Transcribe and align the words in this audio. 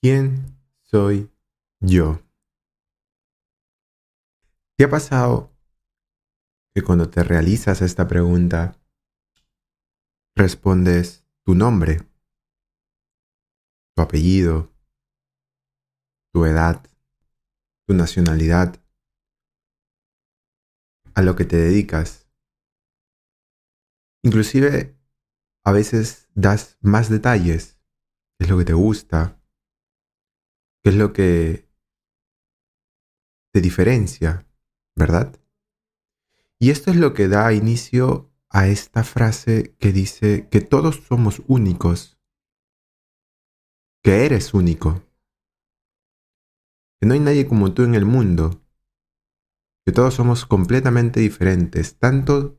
¿Quién 0.00 0.56
soy 0.84 1.28
yo? 1.80 2.22
¿Qué 4.76 4.84
ha 4.84 4.88
pasado 4.88 5.52
que 6.72 6.82
cuando 6.82 7.10
te 7.10 7.24
realizas 7.24 7.82
esta 7.82 8.06
pregunta 8.06 8.80
respondes 10.36 11.26
tu 11.44 11.56
nombre, 11.56 11.98
tu 13.96 14.02
apellido, 14.02 14.72
tu 16.32 16.44
edad, 16.44 16.80
tu 17.88 17.94
nacionalidad, 17.94 18.80
a 21.16 21.22
lo 21.22 21.34
que 21.34 21.44
te 21.44 21.56
dedicas? 21.56 22.30
Inclusive 24.22 24.96
a 25.64 25.72
veces 25.72 26.28
das 26.36 26.78
más 26.80 27.10
detalles, 27.10 27.80
es 28.38 28.48
lo 28.48 28.58
que 28.58 28.64
te 28.64 28.74
gusta, 28.74 29.37
qué 30.82 30.90
es 30.90 30.96
lo 30.96 31.12
que 31.12 31.68
te 33.52 33.60
diferencia, 33.60 34.46
¿verdad? 34.96 35.38
Y 36.58 36.70
esto 36.70 36.90
es 36.90 36.96
lo 36.96 37.14
que 37.14 37.28
da 37.28 37.52
inicio 37.52 38.32
a 38.50 38.66
esta 38.66 39.04
frase 39.04 39.76
que 39.78 39.92
dice 39.92 40.48
que 40.50 40.60
todos 40.60 40.96
somos 41.06 41.42
únicos, 41.46 42.18
que 44.02 44.24
eres 44.24 44.54
único, 44.54 45.02
que 47.00 47.06
no 47.06 47.14
hay 47.14 47.20
nadie 47.20 47.46
como 47.46 47.72
tú 47.74 47.84
en 47.84 47.94
el 47.94 48.04
mundo, 48.04 48.62
que 49.86 49.92
todos 49.92 50.14
somos 50.14 50.46
completamente 50.46 51.20
diferentes, 51.20 51.98
tanto 51.98 52.58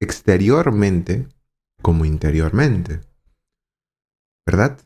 exteriormente 0.00 1.28
como 1.82 2.04
interiormente, 2.04 3.00
¿verdad? 4.46 4.78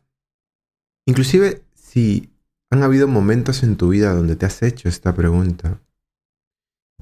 Inclusive 1.06 1.64
si 1.74 2.31
han 2.72 2.82
habido 2.82 3.06
momentos 3.06 3.62
en 3.64 3.76
tu 3.76 3.90
vida 3.90 4.14
donde 4.14 4.34
te 4.34 4.46
has 4.46 4.62
hecho 4.62 4.88
esta 4.88 5.14
pregunta, 5.14 5.82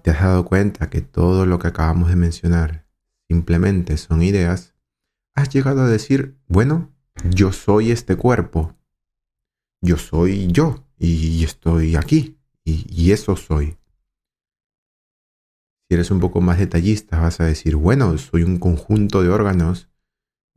te 0.02 0.10
has 0.10 0.20
dado 0.20 0.44
cuenta 0.44 0.90
que 0.90 1.00
todo 1.00 1.46
lo 1.46 1.60
que 1.60 1.68
acabamos 1.68 2.08
de 2.08 2.16
mencionar 2.16 2.88
simplemente 3.28 3.96
son 3.96 4.20
ideas, 4.20 4.74
has 5.36 5.48
llegado 5.48 5.82
a 5.82 5.88
decir, 5.88 6.36
bueno, 6.48 6.92
yo 7.22 7.52
soy 7.52 7.92
este 7.92 8.16
cuerpo, 8.16 8.76
yo 9.80 9.96
soy 9.96 10.48
yo 10.48 10.84
y 10.98 11.44
estoy 11.44 11.94
aquí 11.94 12.36
y, 12.64 13.12
eso 13.12 13.36
soy. 13.36 13.78
Si 15.88 15.94
eres 15.94 16.10
un 16.10 16.18
poco 16.18 16.40
más 16.40 16.58
detallista, 16.58 17.20
vas 17.20 17.38
a 17.38 17.44
decir, 17.44 17.76
bueno, 17.76 18.18
soy 18.18 18.42
un 18.42 18.58
conjunto 18.58 19.22
de 19.22 19.28
órganos 19.28 19.88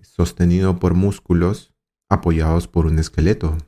sostenido 0.01 0.79
por 0.79 0.95
músculos 0.95 1.71
apoyados 2.09 2.67
por 2.67 2.87
un 2.87 2.97
esqueleto. 2.97 3.59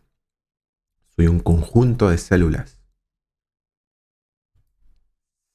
Soy 1.15 1.27
un 1.27 1.39
conjunto 1.39 2.09
de 2.09 2.17
células. 2.17 2.81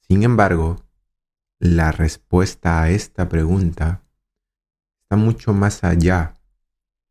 Sin 0.01 0.23
embargo, 0.23 0.77
la 1.59 1.93
respuesta 1.93 2.83
a 2.83 2.91
esta 2.91 3.29
pregunta 3.29 4.03
está 5.03 5.17
mucho 5.17 5.53
más 5.53 5.85
allá 5.85 6.35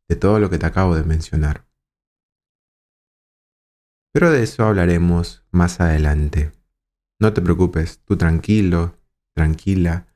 de 0.08 0.16
todo 0.16 0.40
lo 0.40 0.50
que 0.50 0.58
te 0.58 0.66
acabo 0.66 0.96
de 0.96 1.04
mencionar. 1.04 1.64
Pero 4.12 4.32
de 4.32 4.42
eso 4.42 4.64
hablaremos 4.64 5.44
más 5.52 5.80
adelante. 5.80 6.52
No 7.20 7.32
te 7.32 7.40
preocupes, 7.40 8.00
tú 8.04 8.16
tranquilo, 8.16 8.98
tranquila. 9.34 10.08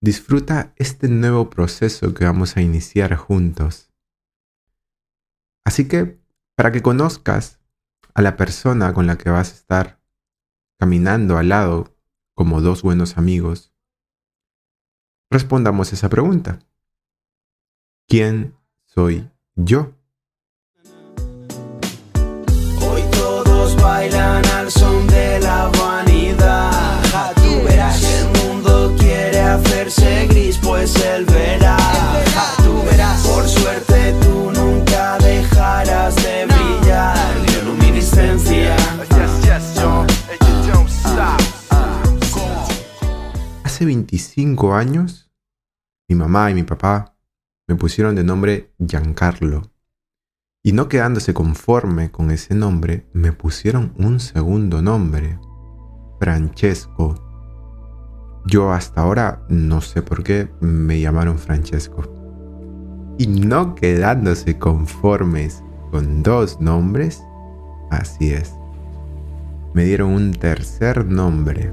Disfruta 0.00 0.72
este 0.76 1.08
nuevo 1.08 1.50
proceso 1.50 2.14
que 2.14 2.24
vamos 2.24 2.56
a 2.56 2.60
iniciar 2.60 3.16
juntos. 3.16 3.90
Así 5.64 5.88
que, 5.88 6.20
para 6.58 6.72
que 6.72 6.82
conozcas 6.82 7.60
a 8.14 8.20
la 8.20 8.36
persona 8.36 8.92
con 8.92 9.06
la 9.06 9.16
que 9.16 9.30
vas 9.30 9.52
a 9.52 9.54
estar 9.54 10.00
caminando 10.76 11.38
al 11.38 11.50
lado 11.50 11.94
como 12.34 12.60
dos 12.60 12.82
buenos 12.82 13.16
amigos, 13.16 13.72
respondamos 15.30 15.92
esa 15.92 16.08
pregunta. 16.08 16.58
¿Quién 18.08 18.56
soy 18.86 19.30
yo? 19.54 19.92
Hoy 22.82 23.02
todos 23.12 23.80
bailan 23.80 24.44
al 24.46 24.68
son 24.72 25.06
de 25.06 25.38
la 25.38 25.70
vanidad. 25.80 27.34
Tú 27.36 27.62
verás, 27.68 28.02
el 28.02 28.26
mundo 28.40 28.96
quiere 28.98 29.38
hacerse 29.38 30.26
25 44.58 44.74
años, 44.74 45.30
mi 46.08 46.16
mamá 46.16 46.50
y 46.50 46.54
mi 46.54 46.64
papá 46.64 47.14
me 47.68 47.76
pusieron 47.76 48.16
de 48.16 48.24
nombre 48.24 48.72
Giancarlo. 48.84 49.62
Y 50.64 50.72
no 50.72 50.88
quedándose 50.88 51.32
conforme 51.32 52.10
con 52.10 52.32
ese 52.32 52.56
nombre, 52.56 53.06
me 53.12 53.32
pusieron 53.32 53.94
un 53.98 54.18
segundo 54.18 54.82
nombre, 54.82 55.38
Francesco. 56.18 57.14
Yo 58.46 58.72
hasta 58.72 59.02
ahora 59.02 59.46
no 59.48 59.80
sé 59.80 60.02
por 60.02 60.24
qué 60.24 60.50
me 60.60 60.98
llamaron 61.00 61.38
Francesco. 61.38 62.02
Y 63.16 63.28
no 63.28 63.76
quedándose 63.76 64.58
conformes 64.58 65.62
con 65.92 66.24
dos 66.24 66.60
nombres, 66.60 67.22
así 67.90 68.32
es. 68.32 68.54
Me 69.72 69.84
dieron 69.84 70.10
un 70.10 70.32
tercer 70.32 71.06
nombre 71.06 71.72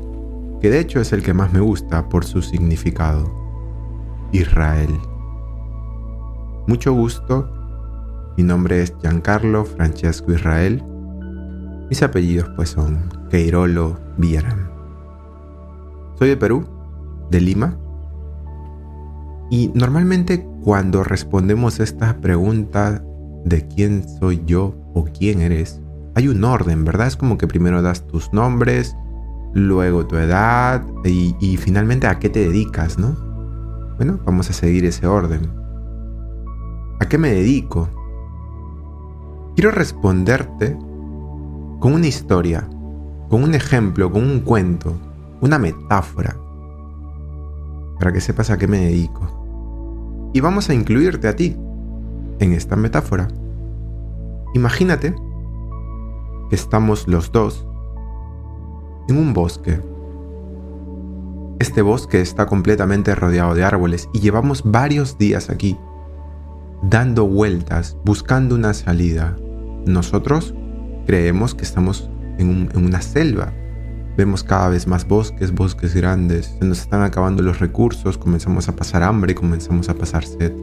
que 0.62 0.70
de 0.70 0.80
hecho 0.80 1.00
es 1.00 1.14
el 1.14 1.24
que 1.24 1.34
más 1.34 1.52
me 1.54 1.60
gusta 1.60 2.10
por 2.10 2.26
su 2.26 2.42
significado, 2.42 3.32
Israel. 4.32 4.90
Mucho 6.68 6.94
gusto, 6.94 7.52
mi 8.38 8.44
nombre 8.44 8.82
es 8.82 8.94
Giancarlo 9.02 9.66
Francesco 9.66 10.34
Israel, 10.34 10.84
mis 11.90 12.02
apellidos 12.02 12.50
pues 12.56 12.70
son 12.70 13.10
Queirolo 13.30 14.00
Villarán. 14.18 14.70
Soy 16.18 16.30
de 16.30 16.38
Perú, 16.38 16.66
de 17.30 17.42
Lima, 17.42 17.78
y 19.50 19.72
normalmente 19.76 20.48
cuando 20.64 21.04
respondemos 21.04 21.80
esta 21.80 22.18
pregunta 22.20 23.04
de 23.44 23.68
quién 23.68 24.04
soy 24.20 24.42
yo 24.46 24.76
o 24.94 25.06
quién 25.06 25.42
eres, 25.42 25.82
hay 26.16 26.28
un 26.28 26.44
orden, 26.44 26.84
¿verdad? 26.84 27.08
Es 27.08 27.16
como 27.16 27.38
que 27.38 27.48
primero 27.48 27.82
das 27.82 28.08
tus 28.08 28.34
nombres, 28.34 28.98
luego 29.56 30.06
tu 30.06 30.18
edad 30.18 30.86
y, 31.06 31.58
finalmente 31.58 32.08
a 32.08 32.20
qué 32.20 32.30
te 32.30 32.42
dedicas, 32.42 33.00
¿no? 33.00 33.16
Bueno, 33.96 34.20
vamos 34.26 34.50
a 34.50 34.54
seguir 34.54 34.86
ese 34.86 35.08
orden. 35.08 35.50
¿A 37.00 37.06
qué 37.08 37.18
me 37.18 37.32
dedico? 37.32 37.90
Quiero 39.56 39.72
responderte 39.72 40.78
con 41.80 41.94
una 41.94 42.06
historia, 42.06 42.68
con 43.30 43.44
un 43.44 43.56
ejemplo, 43.56 44.12
con 44.12 44.24
un 44.24 44.42
cuento, 44.42 44.94
una 45.40 45.58
metáfora, 45.58 46.36
para 47.98 48.12
que 48.12 48.20
sepas 48.20 48.50
a 48.50 48.58
qué 48.58 48.68
me 48.68 48.80
dedico. 48.80 50.32
Y 50.34 50.42
vamos 50.42 50.70
a 50.70 50.74
incluirte 50.74 51.30
a 51.30 51.36
ti 51.36 51.56
en 52.40 52.52
esta 52.52 52.76
metáfora. 52.76 53.30
Imagínate 54.54 55.16
que 56.50 56.56
estamos 56.56 57.08
los 57.08 57.32
dos 57.32 57.66
en 59.08 59.18
un 59.18 59.34
bosque. 59.34 59.80
Este 61.60 61.82
bosque 61.82 62.22
está 62.22 62.46
completamente 62.46 63.16
rodeado 63.16 63.56
de 63.56 63.64
árboles 63.64 64.10
y 64.14 64.20
llevamos 64.20 64.62
varios 64.64 65.18
días 65.18 65.50
aquí, 65.50 65.78
dando 66.84 67.28
vueltas, 67.28 67.98
buscando 68.04 68.56
una 68.56 68.74
salida. 68.74 69.36
Nosotros 69.86 70.54
creemos 71.06 71.56
que 71.56 71.64
estamos 71.64 72.10
en, 72.38 72.70
una 72.76 73.02
selva. 73.02 73.54
Vemos 74.18 74.44
cada 74.44 74.70
vez 74.70 74.88
más 74.88 75.08
bosques, 75.08 75.54
bosques 75.54 75.96
grandes, 75.96 76.56
se 76.60 76.66
nos 76.66 76.82
están 76.82 77.02
acabando 77.02 77.42
los 77.42 77.60
recursos, 77.60 78.18
comenzamos 78.18 78.70
a 78.70 78.76
pasar 78.76 79.04
hambre, 79.04 79.36
comenzamos 79.36 79.90
a 79.90 79.96
pasar 79.96 80.26
sed. 80.26 80.54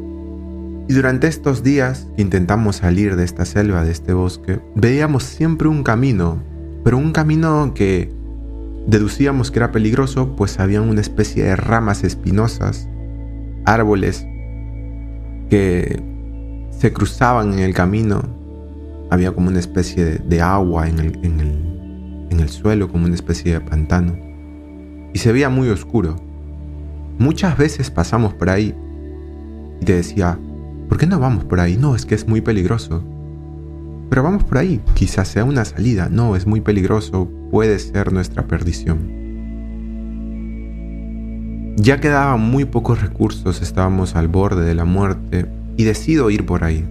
Y 0.88 0.94
durante 0.94 1.26
estos 1.26 1.62
días 1.62 2.08
que 2.16 2.22
intentamos 2.22 2.76
salir 2.76 3.16
de 3.16 3.24
esta 3.24 3.44
selva, 3.44 3.84
de 3.84 3.92
este 3.92 4.12
bosque, 4.12 4.60
veíamos 4.74 5.22
siempre 5.22 5.68
un 5.68 5.82
camino, 5.82 6.42
pero 6.84 6.98
un 6.98 7.12
camino 7.12 7.72
que 7.74 8.21
Deducíamos 8.86 9.50
que 9.50 9.58
era 9.58 9.70
peligroso, 9.70 10.34
pues 10.36 10.58
había 10.58 10.80
una 10.82 11.00
especie 11.00 11.44
de 11.44 11.56
ramas 11.56 12.02
espinosas, 12.02 12.88
árboles 13.64 14.26
que 15.48 16.02
se 16.70 16.92
cruzaban 16.92 17.52
en 17.52 17.60
el 17.60 17.74
camino. 17.74 18.22
Había 19.10 19.32
como 19.32 19.48
una 19.48 19.60
especie 19.60 20.16
de, 20.16 20.40
agua 20.40 20.88
en 20.88 20.98
el, 20.98 21.24
en, 21.24 21.40
el, 21.40 22.28
en 22.30 22.40
el 22.40 22.48
suelo, 22.48 22.88
como 22.88 23.04
una 23.04 23.14
especie 23.14 23.52
de 23.52 23.60
pantano. 23.60 24.16
Y 25.12 25.18
se 25.18 25.32
veía 25.32 25.48
muy 25.48 25.68
oscuro. 25.68 26.16
Muchas 27.18 27.56
veces 27.58 27.90
pasamos 27.90 28.34
por 28.34 28.48
ahí 28.48 28.74
y 29.80 29.84
te 29.84 29.94
decía, 29.94 30.38
¿por 30.88 30.98
qué 30.98 31.06
no 31.06 31.20
vamos 31.20 31.44
por 31.44 31.60
ahí? 31.60 31.76
No, 31.76 31.94
es 31.94 32.06
que 32.06 32.14
es 32.14 32.26
muy 32.26 32.40
peligroso. 32.40 33.04
Pero 34.12 34.24
vamos 34.24 34.44
por 34.44 34.58
ahí, 34.58 34.78
quizás 34.92 35.26
sea 35.26 35.42
una 35.42 35.64
salida, 35.64 36.10
no, 36.10 36.36
es 36.36 36.46
muy 36.46 36.60
peligroso, 36.60 37.30
puede 37.50 37.78
ser 37.78 38.12
nuestra 38.12 38.46
perdición. 38.46 38.98
Ya 41.76 41.98
quedaban 41.98 42.38
muy 42.42 42.66
pocos 42.66 43.00
recursos, 43.00 43.62
estábamos 43.62 44.14
al 44.14 44.28
borde 44.28 44.66
de 44.66 44.74
la 44.74 44.84
muerte 44.84 45.50
y 45.78 45.84
decido 45.84 46.28
ir 46.28 46.44
por 46.44 46.62
ahí. 46.62 46.86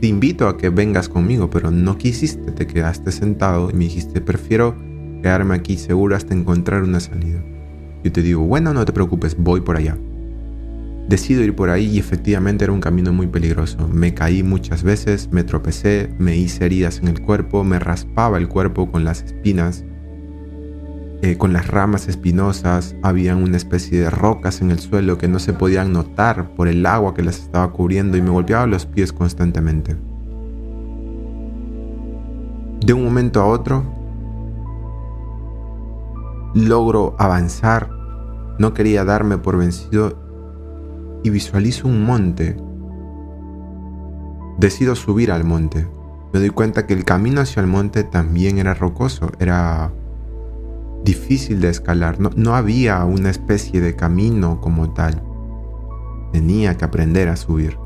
Te 0.00 0.08
invito 0.08 0.48
a 0.48 0.58
que 0.58 0.68
vengas 0.68 1.08
conmigo, 1.08 1.48
pero 1.48 1.70
no 1.70 1.96
quisiste, 1.96 2.50
te 2.50 2.66
quedaste 2.66 3.12
sentado 3.12 3.70
y 3.70 3.74
me 3.74 3.84
dijiste, 3.84 4.20
prefiero 4.20 4.74
quedarme 5.22 5.54
aquí 5.54 5.76
seguro 5.76 6.16
hasta 6.16 6.34
encontrar 6.34 6.82
una 6.82 6.98
salida. 6.98 7.40
Yo 8.02 8.10
te 8.10 8.20
digo, 8.20 8.42
bueno, 8.42 8.74
no 8.74 8.84
te 8.84 8.92
preocupes, 8.92 9.36
voy 9.38 9.60
por 9.60 9.76
allá. 9.76 9.96
Decido 11.08 11.42
ir 11.42 11.54
por 11.54 11.68
ahí 11.68 11.86
y 11.86 11.98
efectivamente 11.98 12.64
era 12.64 12.72
un 12.72 12.80
camino 12.80 13.12
muy 13.12 13.26
peligroso. 13.26 13.88
Me 13.88 14.14
caí 14.14 14.42
muchas 14.42 14.82
veces, 14.82 15.28
me 15.30 15.44
tropecé, 15.44 16.14
me 16.18 16.36
hice 16.36 16.64
heridas 16.64 16.98
en 16.98 17.08
el 17.08 17.20
cuerpo, 17.20 17.62
me 17.62 17.78
raspaba 17.78 18.38
el 18.38 18.48
cuerpo 18.48 18.90
con 18.90 19.04
las 19.04 19.22
espinas, 19.22 19.84
eh, 21.20 21.36
con 21.36 21.52
las 21.52 21.68
ramas 21.68 22.08
espinosas, 22.08 22.96
había 23.02 23.36
una 23.36 23.56
especie 23.56 24.00
de 24.00 24.10
rocas 24.10 24.60
en 24.60 24.70
el 24.70 24.78
suelo 24.78 25.18
que 25.18 25.28
no 25.28 25.38
se 25.38 25.52
podían 25.52 25.92
notar 25.92 26.54
por 26.54 26.68
el 26.68 26.84
agua 26.86 27.14
que 27.14 27.22
las 27.22 27.38
estaba 27.38 27.70
cubriendo 27.72 28.16
y 28.16 28.22
me 28.22 28.30
golpeaba 28.30 28.66
los 28.66 28.86
pies 28.86 29.12
constantemente. 29.12 29.96
De 32.84 32.92
un 32.92 33.04
momento 33.04 33.40
a 33.40 33.46
otro, 33.46 33.84
logro 36.54 37.16
avanzar, 37.18 37.90
no 38.58 38.74
quería 38.74 39.04
darme 39.04 39.38
por 39.38 39.56
vencido 39.56 40.23
y 41.24 41.30
visualizo 41.30 41.88
un 41.88 42.04
monte. 42.04 42.56
Decido 44.58 44.94
subir 44.94 45.32
al 45.32 45.42
monte. 45.42 45.88
Me 46.32 46.38
doy 46.38 46.50
cuenta 46.50 46.86
que 46.86 46.94
el 46.94 47.04
camino 47.04 47.40
hacia 47.40 47.60
el 47.60 47.66
monte 47.66 48.04
también 48.04 48.58
era 48.58 48.74
rocoso, 48.74 49.32
era 49.40 49.90
difícil 51.02 51.60
de 51.60 51.70
escalar. 51.70 52.20
No, 52.20 52.30
no 52.36 52.54
había 52.54 53.04
una 53.04 53.30
especie 53.30 53.80
de 53.80 53.96
camino 53.96 54.60
como 54.60 54.92
tal. 54.92 55.22
Tenía 56.32 56.76
que 56.76 56.84
aprender 56.84 57.28
a 57.28 57.36
subir. 57.36 57.78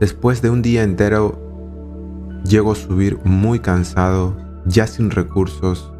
Después 0.00 0.42
de 0.42 0.50
un 0.50 0.62
día 0.62 0.82
entero, 0.82 2.42
llego 2.44 2.72
a 2.72 2.76
subir 2.76 3.20
muy 3.24 3.60
cansado, 3.60 4.36
ya 4.66 4.88
sin 4.88 5.10
recursos, 5.10 5.93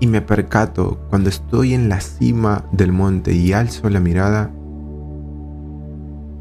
y 0.00 0.06
me 0.06 0.20
percato 0.22 1.00
cuando 1.10 1.28
estoy 1.28 1.74
en 1.74 1.88
la 1.88 2.00
cima 2.00 2.64
del 2.72 2.92
monte 2.92 3.32
y 3.32 3.52
alzo 3.52 3.88
la 3.90 4.00
mirada 4.00 4.52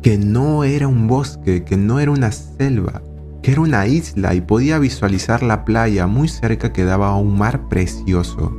que 0.01 0.17
no 0.17 0.63
era 0.63 0.87
un 0.87 1.07
bosque, 1.07 1.63
que 1.63 1.75
no 1.75 1.99
era 1.99 2.11
una 2.11 2.31
selva, 2.31 3.01
que 3.41 3.51
era 3.51 3.61
una 3.61 3.87
isla 3.87 4.33
y 4.35 4.41
podía 4.41 4.79
visualizar 4.79 5.43
la 5.43 5.65
playa 5.65 6.07
muy 6.07 6.27
cerca 6.27 6.71
que 6.71 6.85
daba 6.85 7.09
a 7.09 7.17
un 7.17 7.37
mar 7.37 7.67
precioso. 7.67 8.51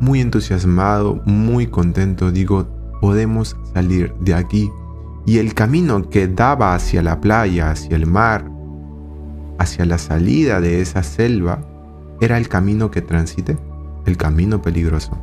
Muy 0.00 0.20
entusiasmado, 0.20 1.22
muy 1.24 1.68
contento, 1.68 2.32
digo, 2.32 2.66
podemos 3.00 3.56
salir 3.74 4.12
de 4.20 4.34
aquí. 4.34 4.70
Y 5.24 5.38
el 5.38 5.54
camino 5.54 6.08
que 6.10 6.26
daba 6.26 6.74
hacia 6.74 7.02
la 7.02 7.20
playa, 7.20 7.70
hacia 7.70 7.94
el 7.94 8.06
mar, 8.06 8.50
hacia 9.60 9.84
la 9.84 9.98
salida 9.98 10.60
de 10.60 10.80
esa 10.80 11.04
selva, 11.04 11.64
era 12.22 12.38
el 12.38 12.48
camino 12.48 12.92
que 12.92 13.02
transité, 13.02 13.58
el 14.06 14.16
camino 14.16 14.62
peligroso. 14.62 15.18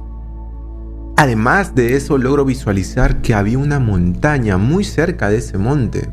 Además 1.16 1.74
de 1.74 1.96
eso 1.96 2.18
logro 2.18 2.44
visualizar 2.44 3.22
que 3.22 3.34
había 3.34 3.58
una 3.58 3.80
montaña 3.80 4.58
muy 4.58 4.84
cerca 4.84 5.30
de 5.30 5.38
ese 5.38 5.58
monte. 5.58 6.10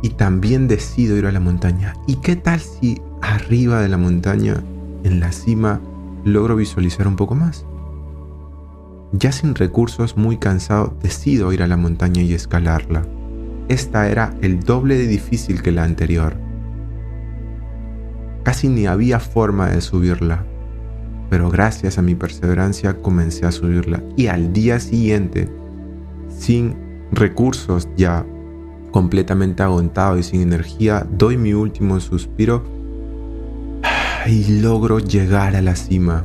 Y 0.00 0.10
también 0.10 0.68
decido 0.68 1.16
ir 1.16 1.26
a 1.26 1.32
la 1.32 1.40
montaña. 1.40 1.94
¿Y 2.06 2.16
qué 2.16 2.36
tal 2.36 2.60
si 2.60 3.00
arriba 3.20 3.80
de 3.80 3.88
la 3.88 3.98
montaña, 3.98 4.62
en 5.02 5.18
la 5.18 5.32
cima, 5.32 5.80
logro 6.24 6.54
visualizar 6.54 7.08
un 7.08 7.16
poco 7.16 7.34
más? 7.34 7.66
Ya 9.10 9.32
sin 9.32 9.56
recursos, 9.56 10.16
muy 10.16 10.36
cansado, 10.36 10.96
decido 11.02 11.52
ir 11.52 11.64
a 11.64 11.66
la 11.66 11.76
montaña 11.76 12.22
y 12.22 12.32
escalarla. 12.32 13.04
Esta 13.68 14.08
era 14.08 14.34
el 14.40 14.60
doble 14.60 14.96
de 14.96 15.08
difícil 15.08 15.62
que 15.62 15.72
la 15.72 15.82
anterior. 15.82 16.45
Casi 18.46 18.68
ni 18.68 18.86
había 18.86 19.18
forma 19.18 19.70
de 19.70 19.80
subirla, 19.80 20.44
pero 21.28 21.50
gracias 21.50 21.98
a 21.98 22.02
mi 22.02 22.14
perseverancia 22.14 22.94
comencé 23.02 23.44
a 23.44 23.50
subirla. 23.50 24.04
Y 24.16 24.28
al 24.28 24.52
día 24.52 24.78
siguiente, 24.78 25.48
sin 26.28 26.76
recursos 27.10 27.88
ya 27.96 28.24
completamente 28.92 29.64
agotado 29.64 30.16
y 30.16 30.22
sin 30.22 30.42
energía, 30.42 31.04
doy 31.10 31.36
mi 31.36 31.54
último 31.54 31.98
suspiro 31.98 32.62
y 34.28 34.60
logro 34.60 35.00
llegar 35.00 35.56
a 35.56 35.60
la 35.60 35.74
cima. 35.74 36.24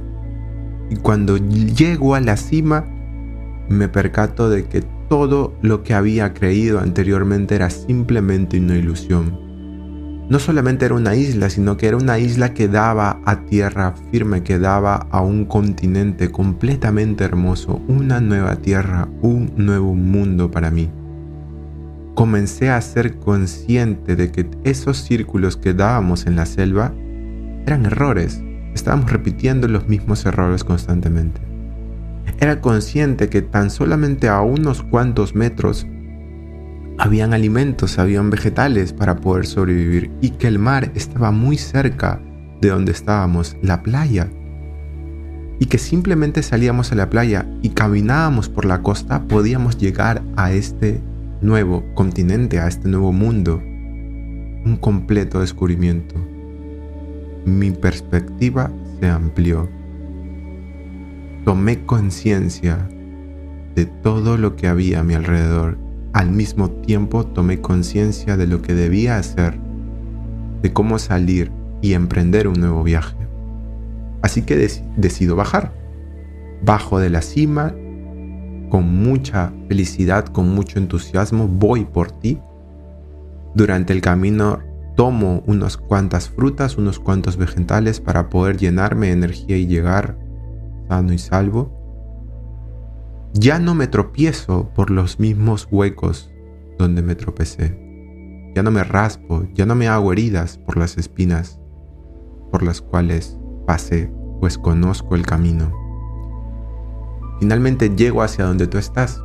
Y 0.91 0.97
cuando 0.97 1.38
llego 1.38 2.13
a 2.13 2.19
la 2.19 2.38
cima, 2.38 2.85
me 3.68 3.89
percato 3.89 4.47
de 4.47 4.68
que 4.68 4.83
todo 5.09 5.56
lo 5.63 5.81
que 5.81 5.95
había 5.95 6.35
creído 6.35 6.81
anteriormente 6.81 7.56
era 7.56 7.71
simplemente 7.71 8.59
una 8.59 8.77
ilusión 8.77 9.50
no 10.31 10.39
solamente 10.39 10.86
era 10.86 10.95
una 10.95 11.13
isla, 11.13 11.50
sino 11.50 11.75
que 11.75 11.89
era 11.89 11.98
una 11.98 12.18
isla 12.18 12.54
que 12.54 12.69
daba 12.69 13.19
a 13.25 13.42
tierra 13.42 13.94
firme, 14.12 14.44
que 14.44 14.60
daba 14.60 15.06
a 15.12 15.19
un 15.19 15.44
continente 15.44 16.31
completamente 16.31 17.25
hermoso, 17.25 17.81
una 17.89 18.22
nueva 18.22 18.56
tierra, 18.56 19.10
un 19.22 19.51
nuevo 19.57 19.94
mundo 19.94 20.50
para 20.50 20.72
mí. 20.72 20.89
Comencé 22.16 22.69
a 22.69 22.80
ser 22.80 23.18
consciente 23.18 24.16
de 24.16 24.31
que 24.31 24.50
esos 24.63 25.00
círculos 25.00 25.57
que 25.57 25.74
dábamos 25.74 26.25
en 26.25 26.38
la 26.38 26.45
selva 26.45 26.94
eran 27.66 27.86
errores, 27.86 28.42
estábamos 28.74 29.12
repitiendo 29.12 29.68
los 29.68 29.89
mismos 29.89 30.25
errores 30.25 30.63
constantemente. 30.63 31.42
Era 32.39 32.62
consciente 32.62 33.28
que 33.28 33.42
tan 33.42 33.69
solamente 33.69 34.30
a 34.30 34.39
unos 34.39 34.81
cuantos 34.81 35.36
metros 35.36 35.88
habían 37.01 37.33
alimentos, 37.33 37.98
habían 37.98 38.30
vegetales 38.30 38.94
para 38.94 39.15
poder 39.15 39.48
sobrevivir 39.48 40.12
y 40.21 40.30
que 40.30 40.45
el 40.48 40.59
mar 40.59 40.92
estaba 40.94 41.31
muy 41.31 41.57
cerca 41.57 42.21
de 42.62 42.69
donde 42.69 42.92
estábamos, 42.92 43.57
la 43.63 43.81
playa. 43.81 44.30
Y 45.57 45.65
que 45.65 45.80
simplemente 45.80 46.44
salíamos 46.44 46.92
a 46.92 46.95
la 46.95 47.09
playa 47.09 47.48
y 47.63 47.69
caminábamos 47.69 48.50
por 48.50 48.65
la 48.65 48.83
costa, 48.83 49.24
podíamos 49.24 49.80
llegar 49.80 50.21
a 50.36 50.51
este 50.51 51.01
nuevo 51.42 51.83
continente, 51.95 52.59
a 52.59 52.68
este 52.68 52.87
nuevo 52.87 53.11
mundo. 53.11 53.57
Un 53.57 54.78
completo 54.80 55.40
descubrimiento. 55.40 56.14
Mi 57.45 57.71
perspectiva 57.71 58.71
se 58.99 59.09
amplió. 59.09 59.68
Tomé 61.45 61.83
conciencia 61.83 62.87
de 63.73 63.87
todo 63.87 64.37
lo 64.37 64.56
que 64.56 64.68
había 64.68 64.99
a 64.99 65.04
mi 65.04 65.16
alrededor 65.16 65.91
al 66.13 66.31
mismo 66.31 66.69
tiempo 66.69 67.25
tomé 67.25 67.61
conciencia 67.61 68.37
de 68.37 68.47
lo 68.47 68.61
que 68.61 68.73
debía 68.73 69.18
hacer, 69.18 69.57
de 70.61 70.73
cómo 70.73 70.99
salir 70.99 71.51
y 71.81 71.94
emprender 71.94 72.47
un 72.47 72.59
nuevo 72.59 72.83
viaje. 72.83 73.15
Así 74.21 74.44
que 74.44 74.56
decido 74.97 75.35
bajar. 75.35 75.73
Bajo 76.63 76.99
de 76.99 77.09
la 77.09 77.21
cima, 77.21 77.73
con 78.69 78.94
mucha 79.03 79.51
felicidad, 79.68 80.25
con 80.25 80.49
mucho 80.53 80.80
entusiasmo, 80.80 81.47
voy 81.47 81.85
por 81.85 82.11
ti. 82.11 82.39
Durante 83.56 83.94
el 83.94 84.01
camino 84.01 84.59
tomo 84.95 85.41
unas 85.47 85.77
cuantas 85.77 86.30
frutas, 86.30 86.77
unos 86.77 86.99
cuantos 86.99 87.37
vegetales 87.37 87.99
para 87.99 88.30
poder 88.30 88.57
llenarme 88.57 89.07
de 89.07 89.13
energía 89.13 89.57
y 89.57 89.65
llegar 89.65 90.18
sano 90.87 91.13
y 91.13 91.18
salvo 91.18 91.81
ya 93.33 93.59
no 93.59 93.76
me 93.76 93.88
tropiezo 93.88 94.69
por 94.73 94.92
los 94.92 95.19
mismos 95.19 95.68
huecos 95.71 96.31
donde 96.78 97.02
me 97.02 97.16
tropecé. 97.16 97.78
Ya 98.56 98.64
no 98.64 98.71
me 98.71 98.83
raspo, 98.83 99.47
ya 99.54 99.66
no 99.66 99.76
me 99.76 99.88
hago 99.88 100.11
heridas 100.11 100.57
por 100.57 100.78
las 100.78 100.97
espinas 100.97 101.61
por 102.52 102.64
las 102.64 102.81
cuales 102.81 103.40
pasé, 103.66 104.11
pues 104.42 104.57
conozco 104.57 105.16
el 105.16 105.26
camino. 105.26 105.71
Finalmente 107.40 107.90
llego 107.95 108.21
hacia 108.21 108.45
donde 108.45 108.68
tú 108.68 108.78
estás. 108.78 109.23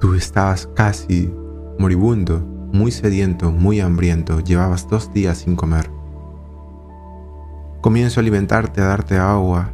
Tú 0.00 0.14
estabas 0.14 0.66
casi 0.74 1.32
moribundo, 1.78 2.40
muy 2.72 2.90
sediento, 2.90 3.52
muy 3.52 3.80
hambriento, 3.80 4.40
llevabas 4.40 4.88
dos 4.88 5.12
días 5.12 5.38
sin 5.38 5.54
comer. 5.54 5.90
Comienzo 7.82 8.18
a 8.18 8.22
alimentarte, 8.22 8.80
a 8.80 8.86
darte 8.86 9.18
agua, 9.18 9.72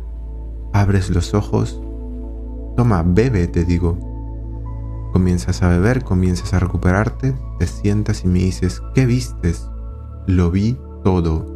abres 0.73 1.09
los 1.11 1.33
ojos 1.33 1.81
Toma, 2.77 3.05
bebe, 3.07 3.47
te 3.47 3.65
digo. 3.65 3.99
Comienzas 5.13 5.63
a 5.63 5.69
beber, 5.69 6.03
comienzas 6.03 6.55
a 6.55 6.59
recuperarte, 6.59 7.35
te 7.59 7.67
sientas 7.67 8.25
y 8.25 8.29
me 8.29 8.41
dices, 8.41 8.83
¿qué 8.95 9.07
vistes? 9.07 9.71
Lo 10.27 10.51
vi 10.51 10.77
todo. 11.05 11.47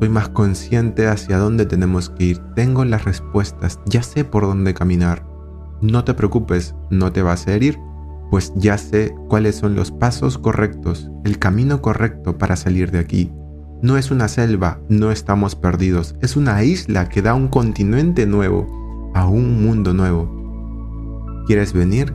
Soy 0.00 0.08
más 0.08 0.28
consciente 0.30 1.06
hacia 1.06 1.38
dónde 1.38 1.66
tenemos 1.66 2.10
que 2.10 2.24
ir. 2.24 2.38
Tengo 2.54 2.84
las 2.84 3.04
respuestas, 3.04 3.78
ya 3.86 4.02
sé 4.02 4.24
por 4.24 4.42
dónde 4.42 4.74
caminar. 4.74 5.24
No 5.80 6.04
te 6.04 6.14
preocupes, 6.14 6.74
no 6.90 7.12
te 7.12 7.22
vas 7.22 7.46
a 7.46 7.52
herir. 7.52 7.78
pues 8.30 8.52
ya 8.56 8.76
sé 8.78 9.14
cuáles 9.28 9.56
son 9.56 9.74
los 9.74 9.92
pasos 9.92 10.38
correctos, 10.38 11.10
el 11.24 11.38
camino 11.38 11.80
correcto 11.80 12.38
para 12.38 12.56
salir 12.56 12.90
de 12.90 12.98
aquí. 12.98 13.32
No 13.82 13.96
es 13.96 14.10
una 14.10 14.28
selva, 14.28 14.80
no 14.88 15.12
estamos 15.12 15.54
perdidos, 15.54 16.16
es 16.22 16.36
una 16.36 16.62
isla 16.64 17.08
que 17.08 17.22
da 17.22 17.34
un 17.34 17.48
continente 17.48 18.26
nuevo, 18.26 18.66
a 19.16 19.26
un 19.26 19.64
mundo 19.64 19.94
nuevo. 19.94 20.28
¿Quieres 21.46 21.72
venir? 21.72 22.14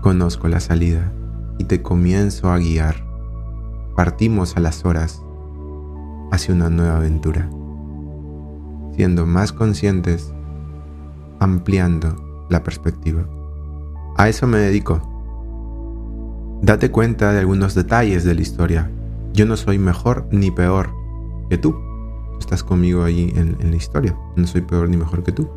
Conozco 0.00 0.48
la 0.48 0.58
salida 0.58 1.12
y 1.58 1.64
te 1.64 1.80
comienzo 1.80 2.50
a 2.50 2.58
guiar. 2.58 3.06
Partimos 3.94 4.56
a 4.56 4.60
las 4.60 4.84
horas 4.84 5.22
hacia 6.32 6.52
una 6.52 6.70
nueva 6.70 6.96
aventura, 6.96 7.48
siendo 8.96 9.26
más 9.26 9.52
conscientes, 9.52 10.34
ampliando 11.38 12.16
la 12.50 12.64
perspectiva. 12.64 13.24
A 14.16 14.28
eso 14.28 14.48
me 14.48 14.58
dedico 14.58 15.00
Date 16.62 16.90
cuenta 16.90 17.32
de 17.32 17.38
algunos 17.38 17.76
detalles 17.76 18.24
de 18.24 18.34
la 18.34 18.40
historia. 18.40 18.90
Yo 19.34 19.46
no 19.46 19.56
soy 19.56 19.78
mejor 19.78 20.26
ni 20.32 20.50
peor 20.50 20.90
que 21.48 21.58
tú. 21.58 21.76
Estás 22.40 22.64
conmigo 22.64 23.04
ahí 23.04 23.32
en, 23.36 23.70
la 23.70 23.76
historia. 23.76 24.16
No 24.34 24.48
soy 24.48 24.62
peor 24.62 24.88
ni 24.88 24.96
mejor 24.96 25.22
que 25.22 25.30
tú. 25.30 25.48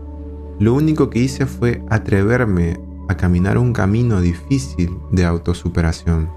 Lo 0.59 0.73
único 0.73 1.09
que 1.11 1.19
hice 1.19 1.45
fue 1.45 1.83
atreverme 1.89 2.79
a 3.09 3.15
caminar 3.15 3.59
un 3.59 3.73
camino 3.73 4.21
difícil 4.21 4.97
de 5.11 5.23
autosuperación. 5.23 6.29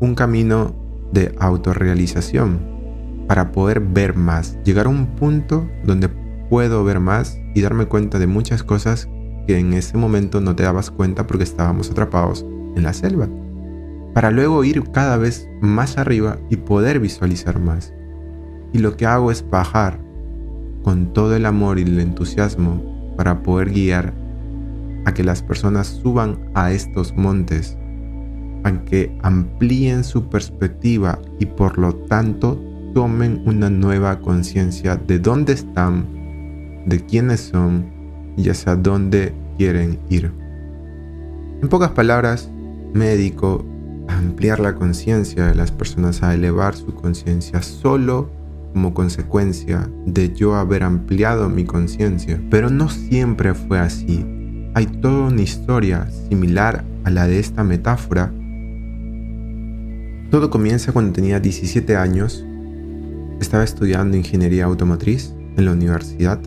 Un 0.00 0.14
camino 0.14 0.74
de 1.12 1.34
autorrealización 1.38 2.78
para 3.26 3.52
poder 3.52 3.80
ver 3.80 4.16
más, 4.16 4.56
llegar 4.64 4.86
a 4.86 4.88
un 4.88 5.06
punto 5.16 5.68
donde 5.84 6.08
puedo 6.48 6.82
ver 6.82 6.98
más 6.98 7.38
y 7.54 7.60
darme 7.60 7.84
cuenta 7.84 8.18
de 8.18 8.26
muchas 8.26 8.62
cosas 8.62 9.06
que 9.46 9.58
en 9.58 9.74
ese 9.74 9.98
momento 9.98 10.40
no 10.40 10.56
te 10.56 10.62
dabas 10.62 10.90
cuenta 10.90 11.26
porque 11.26 11.44
estábamos 11.44 11.90
atrapados 11.90 12.46
en 12.74 12.84
la 12.84 12.94
selva, 12.94 13.28
para 14.14 14.30
luego 14.30 14.64
ir 14.64 14.82
cada 14.92 15.18
vez 15.18 15.46
más 15.60 15.98
arriba 15.98 16.38
y 16.48 16.56
poder 16.56 17.00
visualizar 17.00 17.60
más. 17.60 17.92
Y 18.72 18.78
lo 18.78 18.96
que 18.96 19.04
hago 19.04 19.30
es 19.30 19.48
bajar 19.48 20.07
con 20.82 21.12
todo 21.12 21.36
el 21.36 21.46
amor 21.46 21.78
y 21.78 21.82
el 21.82 21.98
entusiasmo 22.00 23.14
para 23.16 23.42
poder 23.42 23.70
guiar 23.70 24.12
a 25.04 25.14
que 25.14 25.24
las 25.24 25.42
personas 25.42 25.86
suban 25.86 26.38
a 26.54 26.72
estos 26.72 27.16
montes, 27.16 27.76
a 28.64 28.72
que 28.84 29.16
amplíen 29.22 30.04
su 30.04 30.28
perspectiva 30.28 31.18
y 31.38 31.46
por 31.46 31.78
lo 31.78 31.94
tanto 31.94 32.60
tomen 32.94 33.42
una 33.46 33.70
nueva 33.70 34.20
conciencia 34.20 34.96
de 34.96 35.18
dónde 35.18 35.54
están, 35.54 36.06
de 36.86 37.04
quiénes 37.06 37.40
son 37.40 37.86
y 38.36 38.48
hacia 38.48 38.76
dónde 38.76 39.34
quieren 39.56 39.98
ir. 40.08 40.32
En 41.60 41.68
pocas 41.68 41.90
palabras, 41.90 42.50
a 44.08 44.16
ampliar 44.16 44.60
la 44.60 44.74
conciencia 44.74 45.46
de 45.46 45.54
las 45.54 45.70
personas, 45.70 46.22
a 46.22 46.34
elevar 46.34 46.74
su 46.74 46.94
conciencia 46.94 47.62
solo 47.62 48.30
como 48.72 48.94
consecuencia 48.94 49.90
de 50.06 50.34
yo 50.34 50.54
haber 50.54 50.82
ampliado 50.82 51.48
mi 51.48 51.64
conciencia. 51.64 52.40
Pero 52.50 52.70
no 52.70 52.88
siempre 52.88 53.54
fue 53.54 53.78
así. 53.78 54.24
Hay 54.74 54.86
toda 54.86 55.28
una 55.28 55.42
historia 55.42 56.08
similar 56.28 56.84
a 57.04 57.10
la 57.10 57.26
de 57.26 57.38
esta 57.38 57.64
metáfora. 57.64 58.32
Todo 60.30 60.50
comienza 60.50 60.92
cuando 60.92 61.12
tenía 61.12 61.40
17 61.40 61.96
años. 61.96 62.44
Estaba 63.40 63.64
estudiando 63.64 64.16
ingeniería 64.16 64.64
automotriz 64.64 65.34
en 65.56 65.64
la 65.64 65.72
universidad 65.72 66.40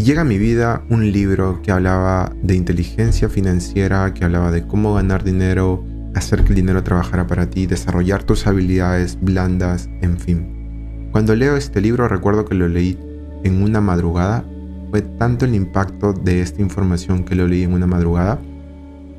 y 0.00 0.02
llega 0.02 0.22
a 0.22 0.24
mi 0.24 0.38
vida 0.38 0.82
un 0.88 1.12
libro 1.12 1.60
que 1.62 1.72
hablaba 1.72 2.32
de 2.42 2.54
inteligencia 2.54 3.28
financiera, 3.28 4.14
que 4.14 4.24
hablaba 4.24 4.50
de 4.50 4.66
cómo 4.66 4.94
ganar 4.94 5.24
dinero, 5.24 5.84
hacer 6.14 6.42
que 6.42 6.50
el 6.50 6.56
dinero 6.56 6.82
trabajara 6.82 7.26
para 7.26 7.48
ti, 7.48 7.66
desarrollar 7.66 8.22
tus 8.24 8.46
habilidades 8.46 9.18
blandas, 9.20 9.88
en 10.02 10.18
fin. 10.18 11.08
Cuando 11.12 11.34
leo 11.34 11.56
este 11.56 11.80
libro 11.80 12.08
recuerdo 12.08 12.44
que 12.44 12.54
lo 12.54 12.68
leí 12.68 12.98
en 13.44 13.62
una 13.62 13.80
madrugada. 13.80 14.44
Fue 14.90 15.02
tanto 15.02 15.44
el 15.44 15.54
impacto 15.54 16.12
de 16.12 16.42
esta 16.42 16.60
información 16.62 17.24
que 17.24 17.36
lo 17.36 17.46
leí 17.46 17.62
en 17.62 17.72
una 17.72 17.86
madrugada 17.86 18.40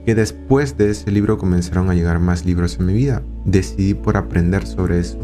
que 0.06 0.16
después 0.16 0.78
de 0.78 0.90
ese 0.90 1.12
libro 1.12 1.38
comenzaron 1.38 1.90
a 1.90 1.94
llegar 1.94 2.20
más 2.20 2.46
libros 2.46 2.78
en 2.80 2.88
mi 2.88 2.94
vida. 2.94 3.22
Decidí 3.46 3.94
por 3.94 4.18
aprender 4.18 4.66
sobre 4.66 5.00
eso. 5.00 5.20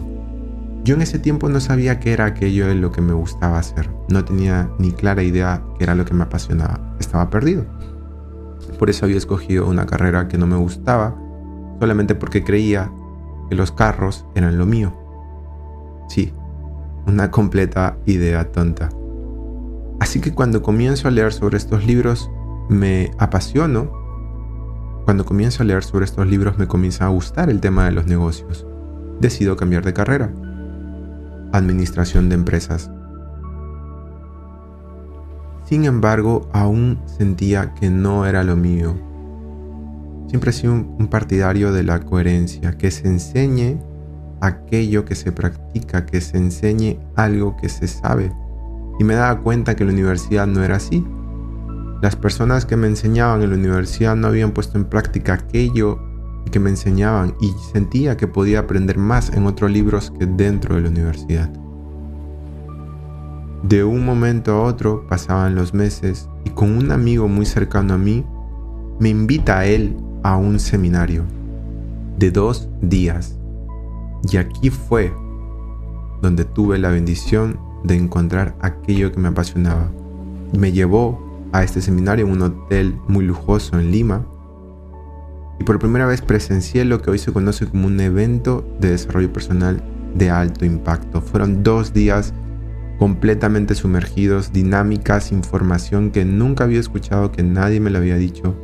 Yo 0.83 0.95
en 0.95 1.01
ese 1.01 1.19
tiempo 1.19 1.50
no 1.50 1.59
sabía 1.59 2.00
qué 2.00 2.13
era 2.13 2.25
aquello 2.25 2.67
de 2.67 2.75
lo 2.75 2.91
que 2.91 3.01
me 3.01 3.13
gustaba 3.13 3.59
hacer. 3.59 3.89
No 4.09 4.24
tenía 4.24 4.69
ni 4.79 4.91
clara 4.91 5.24
idea 5.24 5.63
qué 5.77 5.83
era 5.83 5.95
lo 5.95 6.05
que 6.05 6.13
me 6.13 6.24
apasionaba. 6.24 6.95
Estaba 7.00 7.29
perdido. 7.29 7.65
Por 8.77 8.89
eso 8.89 9.05
había 9.05 9.17
escogido 9.17 9.67
una 9.67 9.86
carrera 9.86 10.27
que 10.27 10.38
no 10.38 10.45
me 10.45 10.55
gustaba, 10.55 11.15
solamente 11.79 12.15
porque 12.15 12.43
creía 12.43 12.91
que 13.50 13.55
los 13.55 13.72
carros 13.72 14.25
eran 14.36 14.57
lo 14.57 14.65
mío. 14.65 14.93
Sí, 16.10 16.34
una 17.05 17.31
completa 17.31 17.98
idea 18.05 18.51
tonta. 18.51 18.89
Así 20.00 20.19
que 20.22 20.34
cuando 20.34 20.62
comienzo 20.62 21.07
a 21.07 21.12
leer 21.12 21.34
sobre 21.34 21.57
estos 21.57 21.86
libros, 21.86 22.29
me 22.69 23.12
apasiono. 23.17 23.91
Cuando 25.05 25.25
comienzo 25.25 25.63
a 25.63 25.65
leer 25.65 25.84
sobre 25.84 26.05
estos 26.05 26.27
libros, 26.27 26.57
me 26.57 26.67
comienza 26.67 27.05
a 27.05 27.10
gustar 27.10 27.50
el 27.50 27.62
tema 27.62 27.86
de 27.86 27.91
los 27.91 28.05
negocios. 28.05 28.65
Decido 29.19 29.55
cambiar 29.55 29.84
de 29.84 29.93
carrera 29.93 30.31
administración 31.51 32.29
de 32.29 32.36
empresas. 32.36 32.91
Sin 35.65 35.86
embargo, 35.86 36.50
aún 36.53 37.00
sentía 37.05 37.74
que 37.74 37.89
no 37.89 38.25
era 38.25 38.43
lo 38.43 38.55
mío. 38.55 38.96
Siempre 40.27 40.50
he 40.50 40.53
sido 40.53 40.74
un, 40.74 41.07
partidario 41.07 41.72
de 41.72 41.84
la 41.84 42.01
coherencia, 42.01 42.77
que 42.77 42.91
se 42.91 43.07
enseñe 43.07 43.77
aquello 44.41 45.05
que 45.05 45.15
se 45.15 45.31
practica, 45.31 46.05
que 46.05 46.19
se 46.19 46.38
enseñe 46.38 47.00
algo 47.15 47.55
que 47.57 47.69
se 47.69 47.88
sabe. 47.88 48.31
Y 49.00 49.03
me 49.03 49.15
daba 49.15 49.41
cuenta 49.41 49.75
que 49.75 49.86
la 49.86 49.93
universidad 49.93 50.46
no 50.46 50.63
era 50.63 50.77
así. 50.77 51.05
Las 52.01 52.15
personas 52.15 52.65
que 52.65 52.75
me 52.75 52.88
enseñaban 52.88 53.41
en 53.41 53.51
la 53.51 53.55
universidad 53.55 54.15
no 54.15 54.27
habían 54.27 54.51
puesto 54.51 54.77
en 54.77 54.86
práctica 54.86 55.34
aquello 55.34 56.00
que 56.51 56.60
me 56.60 56.69
enseñaban 56.69 57.36
y 57.41 57.53
sentía 57.74 58.17
que 58.17 58.27
podía 58.27 58.60
aprender 58.60 58.98
más 58.98 59.31
en 59.34 59.46
otros 59.48 59.72
libros 59.72 60.12
que 60.17 60.25
dentro 60.25 60.75
de 60.75 60.81
la 60.81 60.89
universidad. 60.89 61.50
De 63.63 63.84
un 63.84 64.05
momento 64.05 64.53
a 64.53 64.62
otro 64.62 65.05
pasaban 65.07 65.55
los 65.55 65.74
meses 65.74 66.29
y 66.46 66.51
con 66.51 66.77
un 66.77 66.91
amigo 66.91 67.27
muy 67.27 67.46
cercano 67.46 67.96
a 67.96 67.98
mí 67.98 68.25
me 69.00 69.10
invita 69.10 69.60
a 69.60 69.65
él 69.65 69.98
a 70.27 70.36
un 70.36 70.60
seminario 70.60 71.24
de 72.19 72.31
dos 72.31 72.67
días. 72.81 73.38
Y 74.29 74.36
aquí 74.36 74.69
fue 74.69 75.13
donde 76.22 76.43
tuve 76.43 76.77
la 76.77 76.89
bendición 76.89 77.57
de 77.86 77.96
encontrar 77.96 78.53
aquello 78.60 79.10
que 79.13 79.22
me 79.22 79.29
apasionaba. 79.29 79.89
Me 80.51 80.74
llevó 80.74 81.48
a 81.53 81.63
este 81.63 81.81
seminario 81.81 82.25
en 82.25 82.34
un 82.34 82.41
hotel 82.41 83.00
muy 83.07 83.24
lujoso 83.24 83.79
en 83.79 83.89
Lima 83.89 84.25
y 85.62 85.63
por 85.63 85.79
primera 85.79 86.05
vez 86.05 86.22
presencié 86.22 86.84
lo 86.84 87.01
que 87.01 87.10
hoy 87.10 87.19
se 87.19 87.31
conoce 87.31 87.65
como 87.65 87.88
un 87.88 87.98
evento 88.01 88.67
de 88.81 88.89
desarrollo 88.89 89.31
personal 89.31 89.81
de 90.13 90.29
alto 90.29 90.65
impacto. 90.65 91.22
Fueron 91.22 91.63
dos 91.63 91.93
días 91.93 92.34
completamente 93.00 93.75
sumergidos, 93.75 94.51
dinámicas, 94.51 95.31
información 95.31 96.12
que 96.12 96.25
nunca 96.25 96.65
había 96.65 96.81
escuchado, 96.81 97.31
que 97.31 97.43
nadie 97.43 97.79
me 97.79 97.91
lo 97.91 98.00
había 98.00 98.17
dicho, 98.17 98.55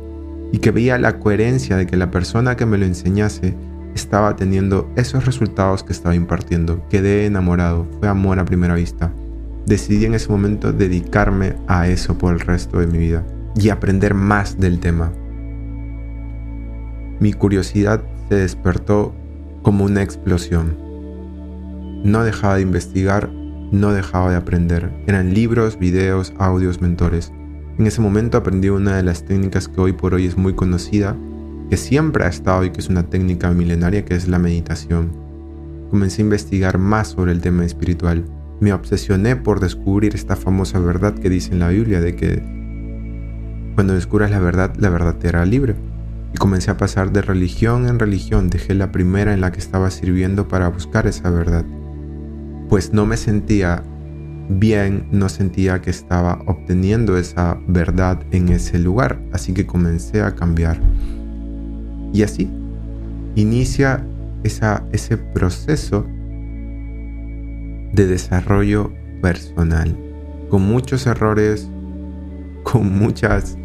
y 0.52 0.58
que 0.58 0.70
veía 0.70 0.98
la 0.98 1.18
coherencia 1.18 1.76
de 1.76 1.86
que 1.86 1.96
la 1.96 2.10
persona 2.10 2.56
que 2.56 2.66
me 2.66 2.78
lo 2.78 2.84
enseñase 2.84 3.54
estaba 3.94 4.36
teniendo 4.36 4.90
esos 4.96 5.24
resultados 5.24 5.82
que 5.82 5.92
estaba 5.92 6.14
impartiendo. 6.14 6.86
Quedé 6.88 7.26
enamorado, 7.26 7.86
fue 7.98 8.08
amor 8.08 8.38
a 8.38 8.44
primera 8.44 8.74
vista. 8.74 9.12
Decidí 9.66 10.04
en 10.04 10.14
ese 10.14 10.28
momento 10.28 10.72
dedicarme 10.72 11.56
a 11.66 11.88
eso 11.88 12.18
por 12.18 12.34
el 12.34 12.40
resto 12.40 12.80
de 12.80 12.86
mi 12.86 12.98
vida 12.98 13.24
y 13.56 13.70
aprender 13.70 14.14
más 14.14 14.58
del 14.58 14.78
tema. 14.80 15.12
Mi 17.20 17.32
curiosidad 17.32 18.02
se 18.28 18.34
despertó 18.34 19.14
como 19.62 19.84
una 19.84 20.02
explosión. 20.02 20.76
No 22.04 22.24
dejaba 22.24 22.56
de 22.56 22.62
investigar, 22.62 23.30
no 23.72 23.92
dejaba 23.92 24.30
de 24.30 24.36
aprender. 24.36 24.90
Eran 25.06 25.32
libros, 25.32 25.78
videos, 25.78 26.34
audios, 26.38 26.80
mentores. 26.82 27.32
En 27.78 27.88
ese 27.88 28.00
momento 28.00 28.38
aprendí 28.38 28.68
una 28.68 28.96
de 28.96 29.02
las 29.02 29.24
técnicas 29.24 29.66
que 29.66 29.80
hoy 29.80 29.92
por 29.92 30.14
hoy 30.14 30.26
es 30.26 30.36
muy 30.36 30.54
conocida, 30.54 31.16
que 31.68 31.76
siempre 31.76 32.24
ha 32.24 32.28
estado 32.28 32.64
y 32.64 32.70
que 32.70 32.80
es 32.80 32.88
una 32.88 33.04
técnica 33.04 33.50
milenaria, 33.50 34.04
que 34.04 34.14
es 34.14 34.28
la 34.28 34.38
meditación. 34.38 35.10
Comencé 35.90 36.22
a 36.22 36.24
investigar 36.24 36.78
más 36.78 37.08
sobre 37.08 37.32
el 37.32 37.40
tema 37.40 37.64
espiritual. 37.64 38.24
Me 38.60 38.72
obsesioné 38.72 39.34
por 39.34 39.58
descubrir 39.58 40.14
esta 40.14 40.36
famosa 40.36 40.78
verdad 40.78 41.14
que 41.14 41.28
dice 41.28 41.52
en 41.52 41.58
la 41.58 41.68
Biblia 41.68 42.00
de 42.00 42.14
que 42.14 42.42
cuando 43.74 43.94
descubras 43.94 44.30
la 44.30 44.38
verdad, 44.38 44.72
la 44.78 44.88
verdad 44.88 45.16
te 45.16 45.28
hará 45.28 45.44
libre 45.44 45.74
y 46.32 46.38
comencé 46.38 46.70
a 46.70 46.76
pasar 46.76 47.12
de 47.12 47.22
religión 47.22 47.88
en 47.88 47.98
religión. 47.98 48.50
Dejé 48.50 48.74
la 48.74 48.92
primera 48.92 49.34
en 49.34 49.40
la 49.40 49.50
que 49.50 49.58
estaba 49.58 49.90
sirviendo 49.90 50.46
para 50.46 50.68
buscar 50.68 51.08
esa 51.08 51.28
verdad, 51.30 51.64
pues 52.68 52.92
no 52.92 53.04
me 53.04 53.16
sentía 53.16 53.82
bien, 54.48 55.06
no 55.10 55.28
sentía 55.28 55.80
que 55.80 55.90
estaba 55.90 56.42
obteniendo 56.46 57.16
esa 57.16 57.58
verdad 57.66 58.20
en 58.30 58.48
ese 58.50 58.78
lugar, 58.78 59.20
así 59.32 59.52
que 59.52 59.66
comencé 59.66 60.22
a 60.22 60.34
cambiar. 60.34 60.80
Y 62.12 62.22
así 62.22 62.50
inicia 63.34 64.06
ese 64.42 65.16
proceso 65.16 66.06
de 67.92 68.06
desarrollo 68.06 68.92
personal, 69.22 69.96
con 70.50 70.62
muchos 70.62 71.06
errores, 71.06 71.70
con 72.62 72.98
muchas 72.98 73.56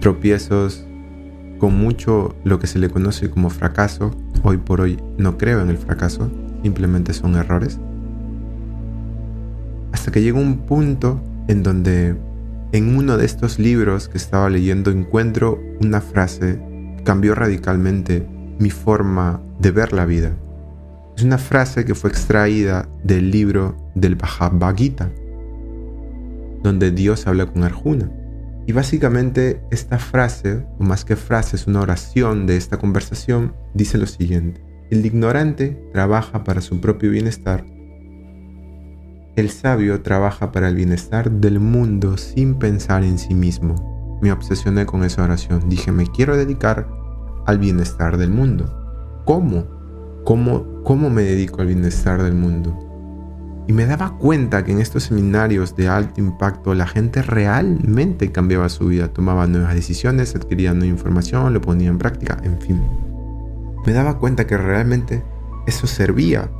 tropiezos, 0.00 0.86
con 1.58 1.76
mucho 1.78 2.36
lo 2.44 2.58
que 2.58 2.66
se 2.66 2.78
le 2.78 2.90
conoce 2.90 3.30
como 3.30 3.50
fracaso. 3.50 4.10
Hoy 4.42 4.58
por 4.58 4.80
hoy 4.80 4.98
no 5.18 5.36
creo 5.38 5.60
en 5.60 5.70
el 5.70 5.78
fracaso, 5.78 6.30
simplemente 6.62 7.12
son 7.12 7.34
errores. 7.34 7.80
Hasta 9.96 10.12
que 10.12 10.20
llega 10.20 10.38
un 10.38 10.58
punto 10.58 11.22
en 11.48 11.62
donde 11.62 12.14
en 12.72 12.96
uno 12.98 13.16
de 13.16 13.24
estos 13.24 13.58
libros 13.58 14.10
que 14.10 14.18
estaba 14.18 14.50
leyendo 14.50 14.90
encuentro 14.90 15.58
una 15.80 16.02
frase 16.02 16.60
que 16.98 17.02
cambió 17.02 17.34
radicalmente 17.34 18.26
mi 18.58 18.68
forma 18.68 19.40
de 19.58 19.70
ver 19.70 19.94
la 19.94 20.04
vida. 20.04 20.32
Es 21.16 21.24
una 21.24 21.38
frase 21.38 21.86
que 21.86 21.94
fue 21.94 22.10
extraída 22.10 22.86
del 23.04 23.30
libro 23.30 23.74
del 23.94 24.16
Bhagavad 24.16 24.76
Gita, 24.76 25.10
donde 26.62 26.90
Dios 26.90 27.26
habla 27.26 27.46
con 27.46 27.64
Arjuna. 27.64 28.10
Y 28.66 28.72
básicamente 28.72 29.62
esta 29.70 29.98
frase, 29.98 30.66
o 30.78 30.84
más 30.84 31.06
que 31.06 31.16
frase, 31.16 31.56
es 31.56 31.66
una 31.66 31.80
oración 31.80 32.46
de 32.46 32.58
esta 32.58 32.76
conversación, 32.76 33.54
dice 33.72 33.96
lo 33.96 34.06
siguiente. 34.06 34.62
El 34.90 35.06
ignorante 35.06 35.88
trabaja 35.94 36.44
para 36.44 36.60
su 36.60 36.82
propio 36.82 37.10
bienestar. 37.10 37.64
El 39.36 39.50
sabio 39.50 40.00
trabaja 40.00 40.50
para 40.50 40.68
el 40.68 40.74
bienestar 40.76 41.30
del 41.30 41.60
mundo 41.60 42.16
sin 42.16 42.54
pensar 42.54 43.04
en 43.04 43.18
sí 43.18 43.34
mismo. 43.34 44.18
Me 44.22 44.32
obsesioné 44.32 44.86
con 44.86 45.04
esa 45.04 45.24
oración. 45.24 45.68
Dije, 45.68 45.92
me 45.92 46.06
quiero 46.06 46.38
dedicar 46.38 46.88
al 47.44 47.58
bienestar 47.58 48.16
del 48.16 48.30
mundo. 48.30 49.22
¿Cómo? 49.26 49.66
¿Cómo, 50.24 50.82
cómo 50.84 51.10
me 51.10 51.20
dedico 51.20 51.60
al 51.60 51.66
bienestar 51.66 52.22
del 52.22 52.32
mundo? 52.32 53.64
Y 53.68 53.74
me 53.74 53.84
daba 53.84 54.16
cuenta 54.16 54.64
que 54.64 54.72
en 54.72 54.80
estos 54.80 55.02
seminarios 55.02 55.76
de 55.76 55.88
alto 55.88 56.18
impacto 56.18 56.72
la 56.72 56.86
gente 56.86 57.20
realmente 57.20 58.32
cambiaba 58.32 58.70
su 58.70 58.86
vida, 58.86 59.08
tomaba 59.08 59.46
nuevas 59.46 59.74
decisiones, 59.74 60.34
adquiría 60.34 60.72
nueva 60.72 60.86
información, 60.86 61.52
lo 61.52 61.60
ponía 61.60 61.90
en 61.90 61.98
práctica, 61.98 62.38
en 62.42 62.58
fin. 62.58 62.80
Me 63.84 63.92
daba 63.92 64.18
cuenta 64.18 64.46
que 64.46 64.56
realmente 64.56 65.22
eso 65.66 65.86
servía. 65.86 66.50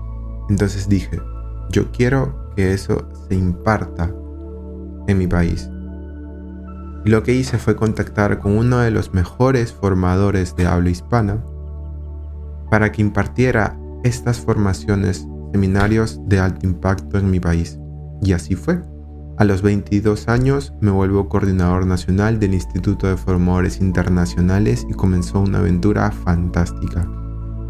Entonces 0.50 0.90
dije, 0.90 1.18
yo 1.70 1.90
quiero 1.90 2.45
que 2.56 2.72
eso 2.72 3.08
se 3.28 3.36
imparta 3.36 4.12
en 5.06 5.18
mi 5.18 5.26
país. 5.26 5.70
Y 7.04 7.10
lo 7.10 7.22
que 7.22 7.34
hice 7.34 7.58
fue 7.58 7.76
contactar 7.76 8.40
con 8.40 8.58
uno 8.58 8.78
de 8.78 8.90
los 8.90 9.14
mejores 9.14 9.72
formadores 9.72 10.56
de 10.56 10.66
habla 10.66 10.90
hispana 10.90 11.44
para 12.70 12.90
que 12.90 13.02
impartiera 13.02 13.78
estas 14.02 14.40
formaciones 14.40 15.28
seminarios 15.52 16.20
de 16.26 16.40
alto 16.40 16.66
impacto 16.66 17.18
en 17.18 17.30
mi 17.30 17.38
país. 17.38 17.78
Y 18.22 18.32
así 18.32 18.56
fue. 18.56 18.82
A 19.38 19.44
los 19.44 19.62
22 19.62 20.28
años 20.28 20.72
me 20.80 20.90
vuelvo 20.90 21.28
coordinador 21.28 21.86
nacional 21.86 22.40
del 22.40 22.54
Instituto 22.54 23.06
de 23.06 23.16
Formadores 23.16 23.80
Internacionales 23.80 24.86
y 24.88 24.94
comenzó 24.94 25.40
una 25.40 25.58
aventura 25.58 26.10
fantástica. 26.10 27.06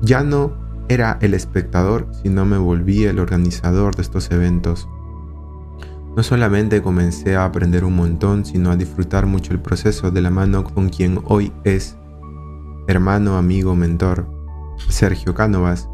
Ya 0.02 0.22
no 0.22 0.65
era 0.88 1.18
el 1.20 1.34
espectador, 1.34 2.08
sino 2.22 2.44
me 2.44 2.58
volví 2.58 3.04
el 3.04 3.18
organizador 3.18 3.96
de 3.96 4.02
estos 4.02 4.30
eventos. 4.30 4.88
No 6.16 6.22
solamente 6.22 6.82
comencé 6.82 7.36
a 7.36 7.44
aprender 7.44 7.84
un 7.84 7.96
montón, 7.96 8.44
sino 8.44 8.70
a 8.70 8.76
disfrutar 8.76 9.26
mucho 9.26 9.52
el 9.52 9.60
proceso 9.60 10.10
de 10.10 10.22
la 10.22 10.30
mano 10.30 10.64
con 10.64 10.88
quien 10.88 11.20
hoy 11.24 11.52
es 11.64 11.96
hermano, 12.88 13.36
amigo, 13.36 13.74
mentor, 13.74 14.28
Sergio 14.88 15.34
Cánovas, 15.34 15.88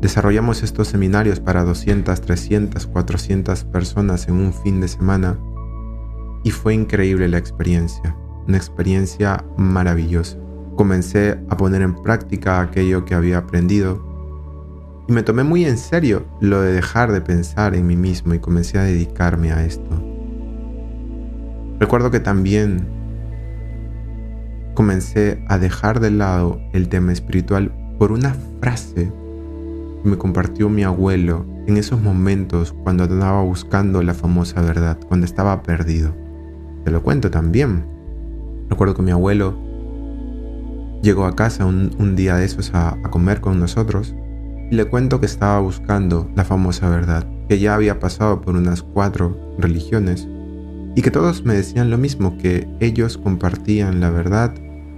Desarrollamos 0.00 0.62
estos 0.62 0.88
seminarios 0.88 1.40
para 1.40 1.62
200, 1.62 2.18
300, 2.22 2.86
400 2.86 3.64
personas 3.64 4.28
en 4.28 4.36
un 4.36 4.54
fin 4.54 4.80
de 4.80 4.88
semana 4.88 5.38
y 6.42 6.50
fue 6.52 6.72
increíble 6.72 7.28
la 7.28 7.36
experiencia, 7.36 8.16
una 8.48 8.56
experiencia 8.56 9.44
maravillosa. 9.58 10.38
Comencé 10.74 11.38
a 11.50 11.56
poner 11.58 11.82
en 11.82 11.94
práctica 12.02 12.62
aquello 12.62 13.04
que 13.04 13.14
había 13.14 13.36
aprendido 13.38 14.02
y 15.10 15.12
me 15.12 15.24
tomé 15.24 15.42
muy 15.42 15.64
en 15.64 15.76
serio 15.76 16.24
lo 16.40 16.60
de 16.60 16.72
dejar 16.72 17.10
de 17.10 17.20
pensar 17.20 17.74
en 17.74 17.84
mí 17.84 17.96
mismo 17.96 18.32
y 18.32 18.38
comencé 18.38 18.78
a 18.78 18.84
dedicarme 18.84 19.50
a 19.50 19.66
esto. 19.66 19.90
Recuerdo 21.80 22.12
que 22.12 22.20
también 22.20 22.86
comencé 24.74 25.44
a 25.48 25.58
dejar 25.58 25.98
de 25.98 26.12
lado 26.12 26.60
el 26.72 26.88
tema 26.88 27.12
espiritual 27.12 27.74
por 27.98 28.12
una 28.12 28.36
frase 28.60 29.12
me 30.04 30.16
compartió 30.16 30.68
mi 30.68 30.84
abuelo 30.84 31.44
en 31.66 31.76
esos 31.76 32.00
momentos 32.00 32.72
cuando 32.84 33.02
andaba 33.02 33.42
buscando 33.42 34.04
la 34.04 34.14
famosa 34.14 34.62
verdad, 34.62 34.96
cuando 35.08 35.26
estaba 35.26 35.64
perdido. 35.64 36.14
Te 36.84 36.92
lo 36.92 37.02
cuento 37.02 37.32
también. 37.32 37.84
Recuerdo 38.68 38.94
que 38.94 39.02
mi 39.02 39.10
abuelo 39.10 39.58
llegó 41.02 41.26
a 41.26 41.34
casa 41.34 41.66
un, 41.66 42.14
día 42.14 42.36
de 42.36 42.44
esos 42.44 42.72
a 42.74 42.96
comer 43.10 43.40
con 43.40 43.58
nosotros 43.58 44.14
y 44.70 44.76
le 44.76 44.84
cuento 44.84 45.20
que 45.20 45.26
estaba 45.26 45.60
buscando 45.60 46.30
la 46.36 46.44
famosa 46.44 46.88
verdad, 46.88 47.26
que 47.48 47.58
ya 47.58 47.74
había 47.74 47.98
pasado 47.98 48.40
por 48.40 48.56
unas 48.56 48.82
cuatro 48.82 49.54
religiones 49.58 50.28
y 50.94 51.02
que 51.02 51.10
todos 51.10 51.44
me 51.44 51.54
decían 51.54 51.90
lo 51.90 51.98
mismo, 51.98 52.38
que 52.38 52.68
ellos 52.80 53.18
compartían 53.18 54.00
la 54.00 54.10
verdad, 54.10 54.54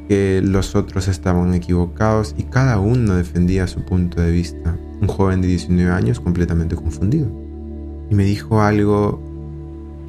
que 0.09 0.43
los 0.43 0.75
otros 0.75 1.09
estaban 1.09 1.55
equivocados 1.55 2.35
y 2.37 2.45
cada 2.45 2.79
uno 2.79 3.15
defendía 3.15 3.67
su 3.67 3.85
punto 3.85 4.21
de 4.21 4.31
vista 4.31 4.77
un 5.01 5.09
joven 5.09 5.41
de 5.41 5.49
19 5.49 5.91
años 5.91 6.21
completamente 6.21 6.77
confundido. 6.77 7.29
Y 8.11 8.15
me 8.15 8.25
dijo 8.25 8.63
algo 8.63 9.21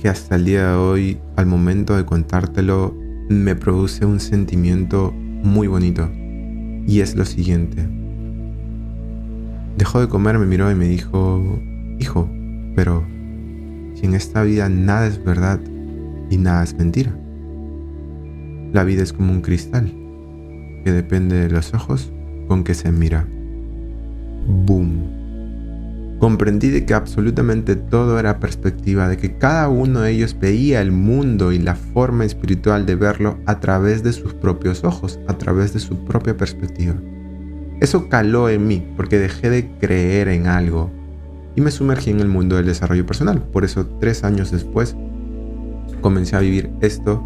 que 0.01 0.09
hasta 0.09 0.35
el 0.35 0.45
día 0.45 0.69
de 0.69 0.75
hoy, 0.75 1.19
al 1.35 1.45
momento 1.45 1.95
de 1.95 2.05
contártelo, 2.05 2.93
me 3.29 3.55
produce 3.55 4.05
un 4.05 4.19
sentimiento 4.19 5.11
muy 5.11 5.67
bonito. 5.67 6.09
Y 6.85 6.99
es 6.99 7.15
lo 7.15 7.25
siguiente. 7.25 8.02
Dejó 9.77 9.99
de 9.99 10.07
comer, 10.07 10.37
me 10.37 10.45
miró 10.45 10.69
y 10.71 10.75
me 10.75 10.87
dijo, 10.87 11.59
hijo, 11.99 12.29
pero 12.75 13.03
si 13.95 14.05
en 14.05 14.13
esta 14.13 14.43
vida 14.43 14.69
nada 14.69 15.07
es 15.07 15.23
verdad 15.23 15.59
y 16.29 16.37
nada 16.37 16.63
es 16.63 16.75
mentira. 16.75 17.15
La 18.71 18.83
vida 18.83 19.03
es 19.03 19.13
como 19.13 19.31
un 19.31 19.41
cristal 19.41 19.93
que 20.83 20.91
depende 20.91 21.35
de 21.35 21.49
los 21.49 21.73
ojos 21.73 22.11
con 22.47 22.63
que 22.63 22.73
se 22.73 22.91
mira. 22.91 23.27
Boom. 24.47 25.23
Comprendí 26.19 26.69
de 26.69 26.85
que 26.85 26.93
absolutamente 26.93 27.75
todo 27.75 28.19
era 28.19 28.39
perspectiva, 28.39 29.09
de 29.09 29.17
que 29.17 29.37
cada 29.37 29.67
uno 29.69 30.01
de 30.01 30.11
ellos 30.11 30.37
veía 30.39 30.81
el 30.81 30.91
mundo 30.91 31.51
y 31.51 31.59
la 31.59 31.75
forma 31.75 32.25
espiritual 32.25 32.85
de 32.85 32.95
verlo 32.95 33.37
a 33.45 33.59
través 33.59 34.03
de 34.03 34.13
sus 34.13 34.33
propios 34.33 34.83
ojos, 34.83 35.19
a 35.27 35.37
través 35.37 35.73
de 35.73 35.79
su 35.79 36.05
propia 36.05 36.37
perspectiva. 36.37 36.95
Eso 37.79 38.09
caló 38.09 38.49
en 38.49 38.67
mí 38.67 38.87
porque 38.95 39.19
dejé 39.19 39.49
de 39.49 39.69
creer 39.77 40.27
en 40.27 40.47
algo 40.47 40.91
y 41.55 41.61
me 41.61 41.71
sumergí 41.71 42.09
en 42.11 42.19
el 42.19 42.27
mundo 42.27 42.55
del 42.55 42.65
desarrollo 42.65 43.05
personal. 43.05 43.41
Por 43.41 43.63
eso 43.63 43.85
tres 43.99 44.23
años 44.23 44.51
después 44.51 44.95
comencé 46.01 46.35
a 46.35 46.39
vivir 46.39 46.71
esto 46.81 47.23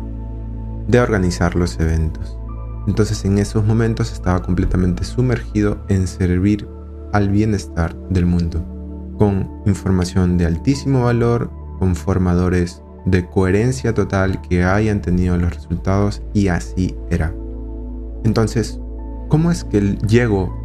de 0.87 0.99
organizar 0.99 1.55
los 1.55 1.79
eventos. 1.79 2.37
Entonces 2.87 3.25
en 3.25 3.37
esos 3.37 3.65
momentos 3.65 4.13
estaba 4.13 4.41
completamente 4.41 5.03
sumergido 5.03 5.83
en 5.89 6.07
servir 6.07 6.67
al 7.13 7.29
bienestar 7.29 7.95
del 8.09 8.25
mundo, 8.25 8.63
con 9.17 9.61
información 9.65 10.37
de 10.37 10.45
altísimo 10.45 11.03
valor, 11.03 11.51
con 11.79 11.95
formadores 11.95 12.81
de 13.05 13.25
coherencia 13.25 13.93
total 13.93 14.41
que 14.41 14.63
hayan 14.63 15.01
tenido 15.01 15.37
los 15.37 15.53
resultados 15.53 16.21
y 16.33 16.47
así 16.49 16.95
era. 17.09 17.33
Entonces, 18.23 18.79
¿cómo 19.27 19.51
es 19.51 19.63
que 19.63 19.81
llego 20.07 20.55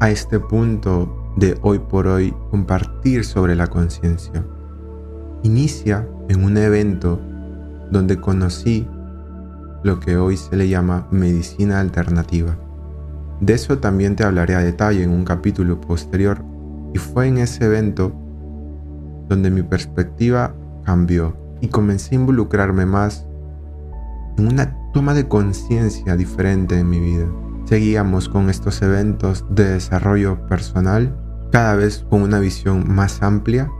a 0.00 0.10
este 0.10 0.40
punto 0.40 1.32
de 1.36 1.58
hoy 1.62 1.78
por 1.78 2.06
hoy 2.06 2.34
compartir 2.50 3.24
sobre 3.24 3.54
la 3.54 3.66
conciencia? 3.68 4.44
Inicia 5.42 6.08
en 6.28 6.44
un 6.44 6.56
evento 6.56 7.20
donde 7.90 8.20
conocí 8.20 8.88
lo 9.84 10.00
que 10.00 10.16
hoy 10.16 10.36
se 10.36 10.56
le 10.56 10.68
llama 10.68 11.06
medicina 11.10 11.78
alternativa. 11.80 12.56
De 13.40 13.52
eso 13.52 13.78
también 13.78 14.16
te 14.16 14.24
hablaré 14.24 14.54
a 14.54 14.60
detalle 14.60 15.04
en 15.04 15.10
un 15.10 15.24
capítulo 15.24 15.80
posterior 15.80 16.42
y 16.94 16.98
fue 16.98 17.28
en 17.28 17.38
ese 17.38 17.66
evento 17.66 18.12
donde 19.28 19.50
mi 19.50 19.62
perspectiva 19.62 20.54
cambió 20.84 21.36
y 21.60 21.68
comencé 21.68 22.14
a 22.14 22.18
involucrarme 22.18 22.86
más 22.86 23.26
en 24.38 24.48
una 24.48 24.76
toma 24.96 25.12
de 25.12 25.28
conciencia 25.28 26.16
diferente 26.16 26.78
en 26.78 26.88
mi 26.88 26.98
vida. 26.98 27.26
Seguíamos 27.66 28.30
con 28.30 28.48
estos 28.48 28.80
eventos 28.80 29.44
de 29.50 29.64
desarrollo 29.74 30.46
personal, 30.46 31.14
cada 31.52 31.74
vez 31.76 32.06
con 32.08 32.22
una 32.22 32.38
visión 32.38 32.90
más 32.94 33.22
amplia 33.22 33.70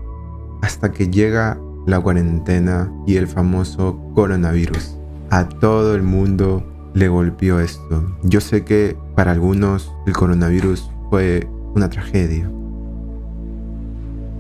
hasta 0.61 0.93
que 0.93 1.09
llega 1.09 1.59
la 1.87 2.01
cuarentena 2.01 2.93
y 3.07 3.17
el 3.17 3.29
famoso 3.29 3.99
coronavirus. 4.15 4.99
A 5.31 5.49
todo 5.49 5.95
el 5.95 6.03
mundo 6.03 6.63
le 6.93 7.09
golpeó 7.09 7.61
esto. 7.61 8.15
Yo 8.23 8.43
sé 8.43 8.65
que 8.65 8.95
para 9.15 9.33
algunos 9.33 9.91
el 10.07 10.13
coronavirus 10.13 10.91
fue 11.09 11.49
una 11.75 11.89
tragedia, 11.89 12.51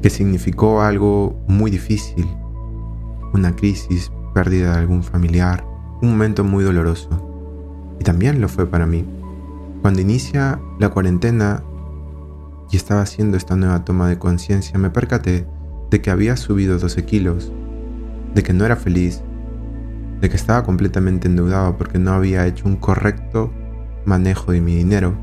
que 0.02 0.10
significó 0.10 0.82
algo 0.82 1.42
muy 1.48 1.70
difícil, 1.70 2.28
una 3.32 3.56
crisis, 3.56 4.12
pérdida 4.34 4.72
de 4.72 4.80
algún 4.80 5.02
familiar, 5.02 5.64
un 6.02 6.10
momento 6.10 6.44
muy 6.44 6.64
doloroso. 6.64 7.08
Y 8.00 8.04
también 8.04 8.40
lo 8.40 8.48
fue 8.48 8.66
para 8.66 8.86
mí. 8.86 9.04
Cuando 9.82 10.00
inicia 10.00 10.60
la 10.78 10.88
cuarentena 10.90 11.62
y 12.70 12.76
estaba 12.76 13.02
haciendo 13.02 13.36
esta 13.36 13.56
nueva 13.56 13.84
toma 13.84 14.08
de 14.08 14.18
conciencia, 14.18 14.78
me 14.78 14.90
percaté 14.90 15.46
de 15.90 16.00
que 16.02 16.10
había 16.10 16.36
subido 16.36 16.78
12 16.78 17.04
kilos, 17.04 17.52
de 18.34 18.42
que 18.42 18.52
no 18.52 18.64
era 18.64 18.76
feliz, 18.76 19.22
de 20.20 20.28
que 20.28 20.36
estaba 20.36 20.62
completamente 20.64 21.28
endeudado 21.28 21.76
porque 21.76 21.98
no 21.98 22.12
había 22.12 22.46
hecho 22.46 22.66
un 22.66 22.76
correcto 22.76 23.52
manejo 24.04 24.52
de 24.52 24.60
mi 24.60 24.74
dinero. 24.74 25.14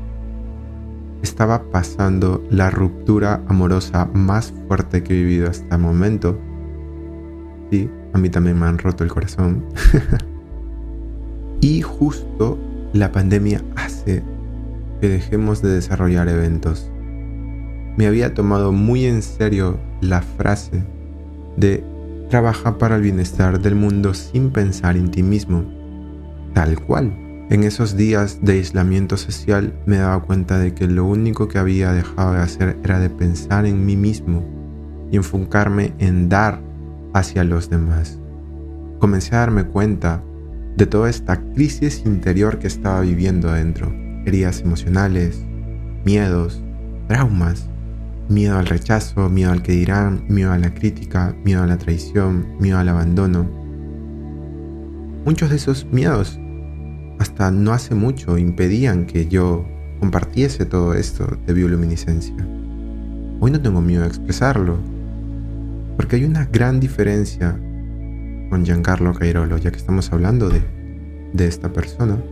Estaba 1.22 1.70
pasando 1.70 2.42
la 2.50 2.70
ruptura 2.70 3.42
amorosa 3.48 4.06
más 4.12 4.52
fuerte 4.68 5.02
que 5.02 5.14
he 5.14 5.22
vivido 5.22 5.48
hasta 5.48 5.76
el 5.76 5.82
momento. 5.82 6.38
Sí, 7.70 7.90
a 8.12 8.18
mí 8.18 8.28
también 8.28 8.58
me 8.58 8.66
han 8.66 8.78
roto 8.78 9.04
el 9.04 9.10
corazón. 9.10 9.64
y 11.64 11.80
justo 11.80 12.58
la 12.92 13.10
pandemia 13.10 13.64
hace 13.74 14.22
que 15.00 15.08
dejemos 15.08 15.62
de 15.62 15.70
desarrollar 15.70 16.28
eventos 16.28 16.90
me 17.96 18.06
había 18.06 18.34
tomado 18.34 18.70
muy 18.70 19.06
en 19.06 19.22
serio 19.22 19.78
la 20.02 20.20
frase 20.20 20.84
de 21.56 21.82
trabaja 22.28 22.76
para 22.76 22.96
el 22.96 23.02
bienestar 23.02 23.62
del 23.62 23.76
mundo 23.76 24.12
sin 24.12 24.50
pensar 24.50 24.98
en 24.98 25.10
ti 25.10 25.22
mismo. 25.22 25.64
Tal 26.52 26.78
cual. 26.80 27.16
En 27.48 27.62
esos 27.62 27.96
días 27.96 28.40
de 28.42 28.54
aislamiento 28.54 29.16
social 29.16 29.72
me 29.86 29.96
daba 29.96 30.22
cuenta 30.22 30.58
de 30.58 30.74
que 30.74 30.86
lo 30.86 31.06
único 31.06 31.48
que 31.48 31.58
había 31.58 31.92
dejado 31.92 32.34
de 32.34 32.40
hacer 32.40 32.76
era 32.84 32.98
de 32.98 33.08
pensar 33.08 33.64
en 33.64 33.86
mí 33.86 33.96
mismo 33.96 34.44
y 35.10 35.16
enfocarme 35.16 35.94
en 35.98 36.28
dar 36.28 36.60
hacia 37.14 37.42
los 37.42 37.70
demás. 37.70 38.18
Comencé 38.98 39.34
a 39.34 39.40
darme 39.40 39.64
cuenta 39.64 40.22
de 40.76 40.86
toda 40.86 41.10
esta 41.10 41.40
crisis 41.54 42.02
interior 42.04 42.58
que 42.58 42.66
estaba 42.66 43.00
viviendo 43.00 43.48
adentro. 43.48 43.92
Heridas 44.26 44.60
emocionales, 44.60 45.44
miedos, 46.04 46.62
traumas 47.08 47.68
Miedo 48.28 48.56
al 48.56 48.64
rechazo, 48.64 49.28
miedo 49.28 49.52
al 49.52 49.62
que 49.62 49.72
dirán, 49.72 50.24
miedo 50.28 50.50
a 50.50 50.56
la 50.56 50.72
crítica, 50.72 51.36
miedo 51.44 51.62
a 51.62 51.66
la 51.66 51.76
traición, 51.76 52.56
miedo 52.58 52.78
al 52.78 52.88
abandono. 52.88 53.46
Muchos 55.26 55.50
de 55.50 55.56
esos 55.56 55.84
miedos 55.92 56.38
hasta 57.18 57.50
no 57.50 57.74
hace 57.74 57.94
mucho 57.94 58.38
impedían 58.38 59.04
que 59.04 59.28
yo 59.28 59.66
compartiese 60.00 60.64
todo 60.64 60.94
esto 60.94 61.36
de 61.46 61.52
bioluminiscencia. 61.52 62.34
Hoy 63.40 63.50
no 63.50 63.60
tengo 63.60 63.82
miedo 63.82 64.04
a 64.04 64.06
expresarlo, 64.06 64.78
porque 65.98 66.16
hay 66.16 66.24
una 66.24 66.46
gran 66.46 66.80
diferencia 66.80 67.60
con 68.54 68.64
Giancarlo 68.64 69.12
Cairolo, 69.12 69.58
ya 69.58 69.72
que 69.72 69.78
estamos 69.78 70.12
hablando 70.12 70.48
de, 70.48 70.62
de 71.32 71.48
esta 71.48 71.72
persona, 71.72 72.22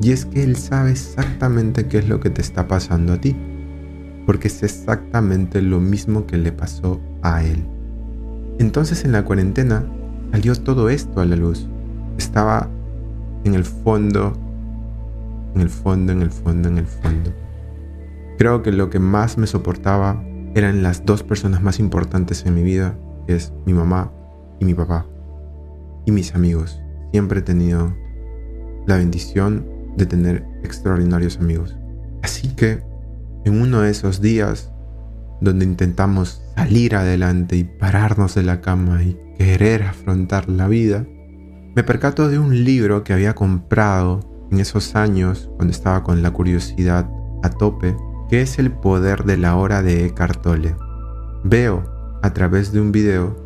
y 0.00 0.12
es 0.12 0.26
que 0.26 0.44
él 0.44 0.54
sabe 0.54 0.92
exactamente 0.92 1.88
qué 1.88 1.98
es 1.98 2.08
lo 2.08 2.20
que 2.20 2.30
te 2.30 2.40
está 2.40 2.68
pasando 2.68 3.14
a 3.14 3.20
ti 3.20 3.34
porque 4.26 4.46
es 4.46 4.62
exactamente 4.62 5.60
lo 5.60 5.80
mismo 5.80 6.24
que 6.24 6.38
le 6.38 6.52
pasó 6.52 7.00
a 7.22 7.42
él. 7.42 7.66
Entonces 8.60 9.04
en 9.04 9.10
la 9.10 9.24
cuarentena 9.24 9.84
salió 10.30 10.54
todo 10.54 10.88
esto 10.88 11.20
a 11.20 11.24
la 11.24 11.34
luz. 11.34 11.68
Estaba 12.16 12.70
en 13.42 13.54
el 13.54 13.64
fondo, 13.64 14.38
en 15.56 15.62
el 15.62 15.68
fondo, 15.68 16.12
en 16.12 16.22
el 16.22 16.30
fondo, 16.30 16.68
en 16.68 16.78
el 16.78 16.86
fondo. 16.86 17.32
Creo 18.38 18.62
que 18.62 18.70
lo 18.70 18.88
que 18.88 19.00
más 19.00 19.36
me 19.36 19.48
soportaba 19.48 20.22
eran 20.54 20.84
las 20.84 21.04
dos 21.04 21.24
personas 21.24 21.60
más 21.60 21.80
importantes 21.80 22.46
en 22.46 22.54
mi 22.54 22.62
vida, 22.62 22.96
que 23.26 23.34
es 23.34 23.52
mi 23.66 23.74
mamá 23.74 24.12
y 24.60 24.64
mi 24.64 24.74
papá. 24.74 25.06
Y 26.06 26.12
mis 26.12 26.34
amigos. 26.34 26.80
Siempre 27.12 27.40
he 27.40 27.42
tenido 27.42 27.94
la 28.86 28.96
bendición 28.96 29.66
de 29.96 30.06
tener 30.06 30.44
extraordinarios 30.62 31.38
amigos. 31.38 31.76
Así 32.22 32.48
que 32.54 32.82
en 33.44 33.60
uno 33.60 33.80
de 33.80 33.90
esos 33.90 34.20
días 34.20 34.72
donde 35.40 35.64
intentamos 35.64 36.42
salir 36.56 36.96
adelante 36.96 37.56
y 37.56 37.64
pararnos 37.64 38.34
de 38.34 38.42
la 38.42 38.60
cama 38.60 39.02
y 39.02 39.18
querer 39.38 39.82
afrontar 39.82 40.48
la 40.48 40.68
vida, 40.68 41.06
me 41.74 41.82
percato 41.82 42.28
de 42.28 42.38
un 42.38 42.64
libro 42.64 43.04
que 43.04 43.12
había 43.12 43.34
comprado 43.34 44.20
en 44.50 44.60
esos 44.60 44.94
años 44.94 45.50
cuando 45.56 45.72
estaba 45.72 46.02
con 46.02 46.22
la 46.22 46.30
curiosidad 46.30 47.10
a 47.42 47.50
tope, 47.50 47.96
que 48.30 48.40
es 48.40 48.58
El 48.58 48.70
poder 48.72 49.24
de 49.24 49.36
la 49.36 49.56
hora 49.56 49.82
de 49.82 50.06
Eckhart 50.06 50.40
Tolle. 50.40 50.76
Veo 51.42 51.82
a 52.22 52.32
través 52.32 52.72
de 52.72 52.80
un 52.80 52.92
video 52.92 53.36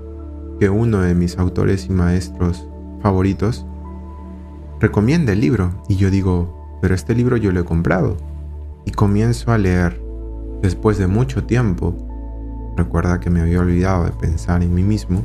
que 0.59 0.71
uno 0.71 1.01
de 1.01 1.14
mis 1.14 1.38
autores 1.38 1.87
y 1.87 1.90
maestros 1.90 2.68
favoritos 3.01 3.66
recomienda 4.81 5.33
el 5.33 5.40
libro 5.40 5.83
y 5.88 5.97
yo 5.97 6.11
digo, 6.11 6.79
pero 6.81 6.94
este 6.94 7.14
libro 7.14 7.37
yo 7.37 7.53
lo 7.53 7.61
he 7.61 7.64
comprado 7.64 8.16
y 8.85 8.90
comienzo 8.92 9.53
a 9.53 9.59
leer. 9.59 10.01
Después 10.62 10.99
de 10.99 11.07
mucho 11.07 11.44
tiempo, 11.44 11.94
recuerda 12.77 13.21
que 13.21 13.31
me 13.31 13.40
había 13.40 13.61
olvidado 13.61 14.05
de 14.05 14.12
pensar 14.12 14.62
en 14.62 14.75
mí 14.75 14.83
mismo, 14.83 15.25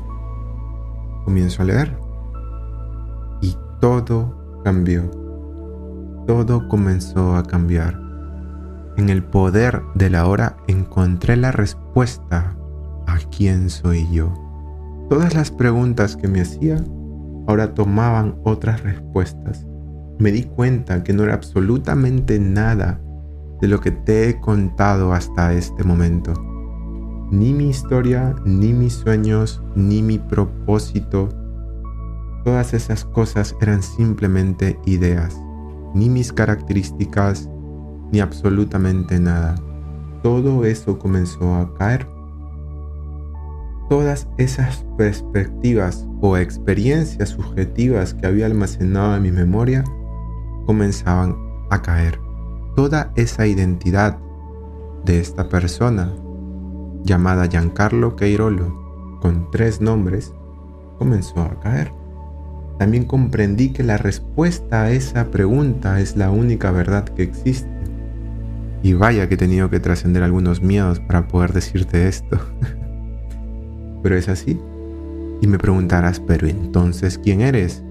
comienzo 1.26 1.62
a 1.62 1.66
leer. 1.66 1.98
Y 3.42 3.58
todo 3.80 4.62
cambió. 4.64 5.10
Todo 6.28 6.68
comenzó 6.68 7.36
a 7.36 7.44
cambiar. 7.44 8.00
En 8.96 9.10
el 9.10 9.24
poder 9.24 9.82
de 9.96 10.10
la 10.10 10.28
hora 10.28 10.58
encontré 10.68 11.36
la 11.36 11.52
respuesta 11.52 12.56
a 13.08 13.18
quién 13.36 13.70
soy 13.70 14.08
yo. 14.12 14.32
Todas 15.10 15.34
las 15.36 15.52
preguntas 15.52 16.16
que 16.16 16.28
me 16.28 16.42
hacía 16.42 16.84
ahora 17.48 17.74
tomaban 17.74 18.36
otras 18.44 18.84
respuestas. 18.84 19.66
Me 20.20 20.32
di 20.32 20.44
cuenta 20.44 21.04
que 21.04 21.14
no 21.14 21.24
era 21.24 21.34
absolutamente 21.34 22.40
nada 22.40 23.02
de 23.62 23.68
lo 23.68 23.80
que 23.80 23.92
te 23.92 24.30
he 24.30 24.40
contado 24.40 25.14
hasta 25.14 25.54
este 25.54 25.84
momento. 25.84 26.34
Ni 27.32 27.54
mi 27.54 27.70
historia, 27.70 28.36
ni 28.46 28.74
mis 28.74 28.94
sueños, 28.94 29.64
ni 29.76 30.02
mi 30.02 30.20
propósito. 30.20 31.30
Todas 32.44 32.74
esas 32.74 33.06
cosas 33.06 33.56
eran 33.62 33.82
simplemente 33.82 34.80
ideas, 34.86 35.36
ni 35.94 36.10
mis 36.10 36.32
características, 36.32 37.50
ni 38.12 38.20
absolutamente 38.20 39.20
nada. 39.20 39.56
Todo 40.22 40.66
eso 40.66 41.00
comenzó 41.00 41.56
a 41.56 41.74
caer. 41.76 42.08
Todas 43.90 44.28
esas 44.38 44.86
perspectivas 44.98 46.08
o 46.22 46.38
experiencias 46.38 47.30
subjetivas 47.30 48.14
que 48.14 48.28
había 48.28 48.46
almacenado 48.46 49.16
en 49.16 49.24
mi 49.24 49.32
memoria 49.32 49.84
comenzaban 50.66 51.36
a 51.70 51.82
caer 51.82 52.20
toda 52.76 53.12
esa 53.16 53.46
identidad 53.46 54.18
de 55.06 55.20
esta 55.20 55.50
persona, 55.50 56.14
llamada 57.04 57.48
Giancarlo 57.48 58.16
Queirolo, 58.16 59.20
con 59.22 59.52
tres 59.52 59.82
nombres, 59.82 60.34
comenzó 60.98 61.42
a 61.42 61.60
caer. 61.60 61.92
También 62.80 63.06
comprendí 63.06 63.70
que 63.72 63.84
la 63.84 63.98
respuesta 63.98 64.84
a 64.84 64.92
esa 64.92 65.30
pregunta 65.30 66.00
es 66.00 66.18
la 66.18 66.32
única 66.32 66.72
verdad 66.72 67.04
que 67.04 67.24
existe. 67.24 67.70
Y 68.82 68.94
vaya 68.94 69.30
que 69.30 69.36
he 69.36 69.38
tenido 69.38 69.70
que 69.70 69.80
trascender 69.80 70.24
algunos 70.24 70.62
miedos 70.62 71.00
para 71.00 71.28
poder 71.28 71.54
decirte 71.54 72.08
esto. 72.08 72.40
pero 74.04 74.16
es 74.16 74.30
así. 74.30 74.60
Y 75.42 75.48
me 75.48 75.58
preguntarás, 75.58 76.20
pero 76.20 76.48
entonces, 76.48 77.18
¿quién 77.18 77.42
eres? 77.42 77.82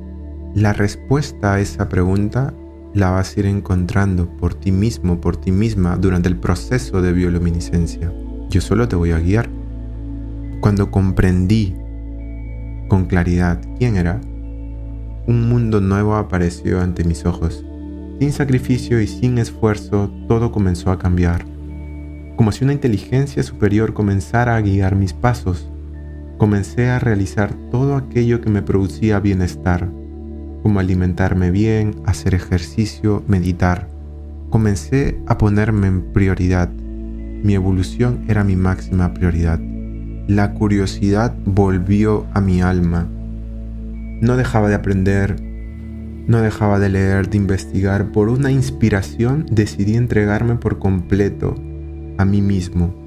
La 0.54 0.72
respuesta 0.72 1.54
a 1.54 1.60
esa 1.60 1.88
pregunta 1.88 2.54
la 2.94 3.10
vas 3.10 3.36
a 3.36 3.40
ir 3.40 3.46
encontrando 3.46 4.28
por 4.36 4.54
ti 4.54 4.70
mismo, 4.70 5.20
por 5.20 5.36
ti 5.36 5.50
misma 5.50 5.96
durante 5.96 6.28
el 6.28 6.36
proceso 6.36 7.00
de 7.00 7.12
bioluminiscencia. 7.12 8.12
Yo 8.50 8.60
solo 8.60 8.86
te 8.86 8.96
voy 8.96 9.12
a 9.12 9.18
guiar. 9.18 9.48
Cuando 10.60 10.90
comprendí 10.90 11.74
con 12.88 13.06
claridad 13.06 13.60
quién 13.78 13.96
era, 13.96 14.20
un 15.26 15.48
mundo 15.48 15.80
nuevo 15.80 16.16
apareció 16.16 16.80
ante 16.80 17.04
mis 17.04 17.24
ojos. 17.24 17.64
Sin 18.20 18.32
sacrificio 18.32 19.00
y 19.00 19.06
sin 19.06 19.38
esfuerzo, 19.38 20.12
todo 20.28 20.52
comenzó 20.52 20.90
a 20.90 20.98
cambiar. 20.98 21.46
Como 22.36 22.52
si 22.52 22.64
una 22.64 22.74
inteligencia 22.74 23.42
superior 23.42 23.94
comenzara 23.94 24.54
a 24.54 24.60
guiar 24.60 24.96
mis 24.96 25.14
pasos, 25.14 25.71
comencé 26.42 26.88
a 26.88 26.98
realizar 26.98 27.54
todo 27.70 27.94
aquello 27.94 28.40
que 28.40 28.50
me 28.50 28.62
producía 28.62 29.20
bienestar 29.20 29.88
como 30.64 30.80
alimentarme 30.80 31.52
bien, 31.52 31.94
hacer 32.04 32.34
ejercicio, 32.34 33.22
meditar. 33.28 33.86
Comencé 34.50 35.20
a 35.28 35.38
ponerme 35.38 35.86
en 35.86 36.12
prioridad. 36.12 36.68
Mi 36.68 37.54
evolución 37.54 38.24
era 38.26 38.42
mi 38.42 38.56
máxima 38.56 39.14
prioridad. 39.14 39.60
la 40.26 40.52
curiosidad 40.54 41.32
volvió 41.44 42.26
a 42.34 42.40
mi 42.40 42.60
alma. 42.60 43.06
No 44.20 44.36
dejaba 44.36 44.68
de 44.68 44.74
aprender, 44.74 45.40
no 46.26 46.40
dejaba 46.40 46.80
de 46.80 46.88
leer, 46.88 47.30
de 47.30 47.36
investigar. 47.36 48.10
Por 48.10 48.28
una 48.28 48.50
inspiración 48.50 49.46
decidí 49.48 49.94
entregarme 49.94 50.56
por 50.56 50.80
completo 50.80 51.54
a 52.18 52.24
mí 52.24 52.42
mismo. 52.42 53.01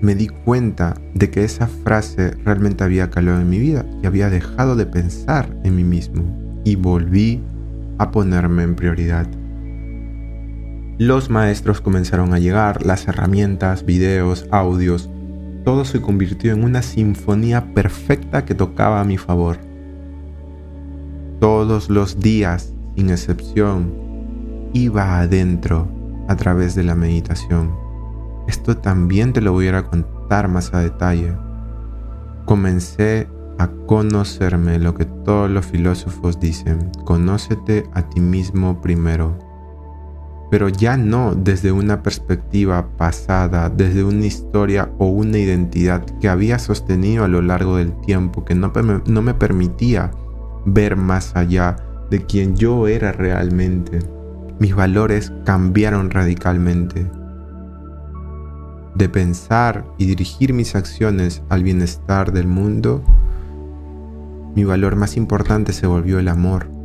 Me 0.00 0.14
di 0.14 0.28
cuenta 0.28 0.94
de 1.14 1.30
que 1.30 1.42
esa 1.42 1.66
frase 1.66 2.30
realmente 2.44 2.84
había 2.84 3.10
calado 3.10 3.40
en 3.40 3.50
mi 3.50 3.58
vida 3.58 3.84
y 4.02 4.06
había 4.06 4.30
dejado 4.30 4.76
de 4.76 4.86
pensar 4.86 5.56
en 5.64 5.74
mí 5.74 5.82
mismo 5.82 6.22
y 6.64 6.76
volví 6.76 7.42
a 7.98 8.10
ponerme 8.10 8.62
en 8.62 8.76
prioridad. 8.76 9.26
Los 10.98 11.30
maestros 11.30 11.80
comenzaron 11.80 12.32
a 12.32 12.38
llegar, 12.38 12.84
las 12.84 13.08
herramientas, 13.08 13.84
videos, 13.84 14.46
audios, 14.50 15.10
todo 15.64 15.84
se 15.84 16.00
convirtió 16.00 16.52
en 16.52 16.64
una 16.64 16.82
sinfonía 16.82 17.74
perfecta 17.74 18.44
que 18.44 18.54
tocaba 18.54 19.00
a 19.00 19.04
mi 19.04 19.18
favor. 19.18 19.58
Todos 21.40 21.90
los 21.90 22.20
días, 22.20 22.72
sin 22.96 23.10
excepción, 23.10 23.92
iba 24.72 25.20
adentro 25.20 25.88
a 26.28 26.36
través 26.36 26.74
de 26.74 26.84
la 26.84 26.94
meditación. 26.94 27.87
Esto 28.48 28.76
también 28.76 29.32
te 29.32 29.40
lo 29.40 29.52
voy 29.52 29.68
a 29.68 29.84
contar 29.84 30.48
más 30.48 30.74
a 30.74 30.80
detalle. 30.80 31.36
Comencé 32.44 33.28
a 33.58 33.68
conocerme 33.86 34.80
lo 34.80 34.94
que 34.94 35.04
todos 35.04 35.48
los 35.48 35.66
filósofos 35.66 36.40
dicen, 36.40 36.90
conócete 37.04 37.84
a 37.94 38.02
ti 38.02 38.20
mismo 38.20 38.80
primero 38.80 39.48
pero 40.50 40.68
ya 40.68 40.96
no 40.96 41.34
desde 41.34 41.72
una 41.72 42.02
perspectiva 42.02 42.88
pasada, 42.96 43.68
desde 43.68 44.04
una 44.04 44.24
historia 44.24 44.90
o 44.98 45.06
una 45.06 45.38
identidad 45.38 46.04
que 46.20 46.28
había 46.28 46.58
sostenido 46.58 47.24
a 47.24 47.28
lo 47.28 47.42
largo 47.42 47.76
del 47.76 47.92
tiempo, 48.00 48.44
que 48.44 48.54
no, 48.54 48.72
no 49.06 49.22
me 49.22 49.34
permitía 49.34 50.10
ver 50.64 50.96
más 50.96 51.36
allá 51.36 51.76
de 52.10 52.24
quien 52.24 52.56
yo 52.56 52.88
era 52.88 53.12
realmente. 53.12 53.98
Mis 54.58 54.74
valores 54.74 55.32
cambiaron 55.44 56.10
radicalmente. 56.10 57.10
De 58.98 59.08
pensar 59.08 59.86
y 59.96 60.04
dirigir 60.04 60.52
mis 60.52 60.74
acciones 60.74 61.42
al 61.48 61.62
bienestar 61.62 62.32
del 62.32 62.48
mundo, 62.48 63.02
mi 64.54 64.64
valor 64.64 64.96
más 64.96 65.16
importante 65.16 65.72
se 65.72 65.86
volvió 65.86 66.18
el 66.18 66.28
amor 66.28 66.78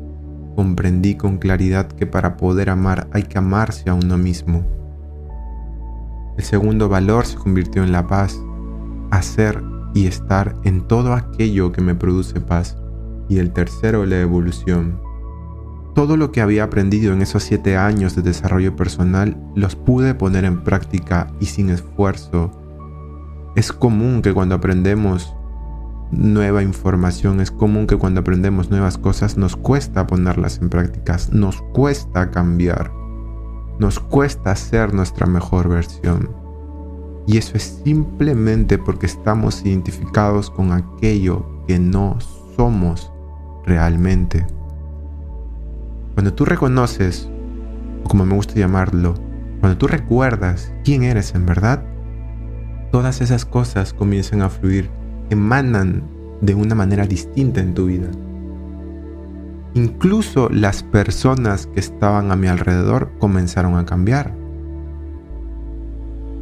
comprendí 0.56 1.16
con 1.16 1.38
claridad 1.38 1.88
que 1.88 2.06
para 2.06 2.38
poder 2.38 2.70
amar 2.70 3.08
hay 3.12 3.24
que 3.24 3.38
amarse 3.38 3.90
a 3.90 3.94
uno 3.94 4.18
mismo. 4.18 4.64
El 6.38 6.44
segundo 6.44 6.90
valor 6.90 7.26
se 7.26 7.38
convirtió 7.38 7.84
en 7.84 7.92
la 7.92 8.08
paz, 8.08 8.40
hacer 9.12 9.64
y 9.94 10.08
estar 10.08 10.56
en 10.64 10.88
todo 10.88 11.14
aquello 11.14 11.72
que 11.72 11.82
me 11.82 11.96
produce 11.96 12.40
paz. 12.40 12.78
Y 13.30 13.38
el 13.38 13.52
tercero, 13.52 14.06
la 14.06 14.20
evolución. 14.20 15.00
Todo 15.96 16.18
lo 16.18 16.32
que 16.32 16.42
había 16.42 16.64
aprendido 16.64 17.14
en 17.14 17.22
esos 17.22 17.44
siete 17.44 17.78
años 17.78 18.16
de 18.16 18.24
desarrollo 18.24 18.76
personal 18.76 19.38
los 19.56 19.76
pude 19.76 20.16
poner 20.16 20.44
en 20.46 20.64
práctica 20.64 21.28
y 21.40 21.46
sin 21.46 21.70
esfuerzo. 21.70 22.52
Es 23.56 23.72
común 23.72 24.22
que 24.22 24.34
cuando 24.34 24.56
aprendemos 24.56 25.36
nueva 26.18 26.64
información. 26.64 27.42
Es 27.42 27.52
común 27.52 27.88
que 27.88 27.98
cuando 27.98 28.22
aprendemos 28.22 28.70
nuevas 28.70 28.98
cosas 28.98 29.38
nos 29.38 29.56
cuesta 29.56 30.08
ponerlas 30.08 30.60
en 30.62 30.70
prácticas, 30.70 31.32
nos 31.32 31.62
cuesta 31.74 32.32
cambiar, 32.32 32.92
nos 33.80 34.00
cuesta 34.00 34.56
ser 34.56 34.94
nuestra 34.94 35.26
mejor 35.26 35.70
versión. 35.70 36.30
Y 37.26 37.38
eso 37.38 37.56
es 37.56 37.82
simplemente 37.84 38.78
porque 38.78 39.06
estamos 39.06 39.66
identificados 39.66 40.50
con 40.50 40.72
aquello 40.72 41.46
que 41.68 41.80
no 41.80 42.18
somos 42.56 43.12
realmente. 43.66 44.46
Cuando 46.14 46.34
tú 46.34 46.46
reconoces, 46.46 47.30
o 48.04 48.08
como 48.08 48.26
me 48.26 48.36
gusta 48.36 48.56
llamarlo, 48.56 49.16
cuando 49.60 49.78
tú 49.78 49.88
recuerdas 49.88 50.74
quién 50.84 51.04
eres 51.04 51.34
en 51.36 51.46
verdad, 51.46 51.84
todas 52.92 53.22
esas 53.22 53.46
cosas 53.46 53.94
comienzan 53.94 54.42
a 54.42 54.50
fluir 54.50 54.90
emanan 55.30 56.04
de 56.42 56.54
una 56.56 56.76
manera 56.76 57.06
distinta 57.08 57.62
en 57.62 57.74
tu 57.74 57.88
vida. 57.88 58.10
Incluso 59.74 60.50
las 60.50 60.84
personas 60.84 61.66
que 61.68 61.80
estaban 61.80 62.32
a 62.32 62.36
mi 62.36 62.48
alrededor 62.48 63.12
comenzaron 63.18 63.76
a 63.76 63.86
cambiar. 63.86 64.36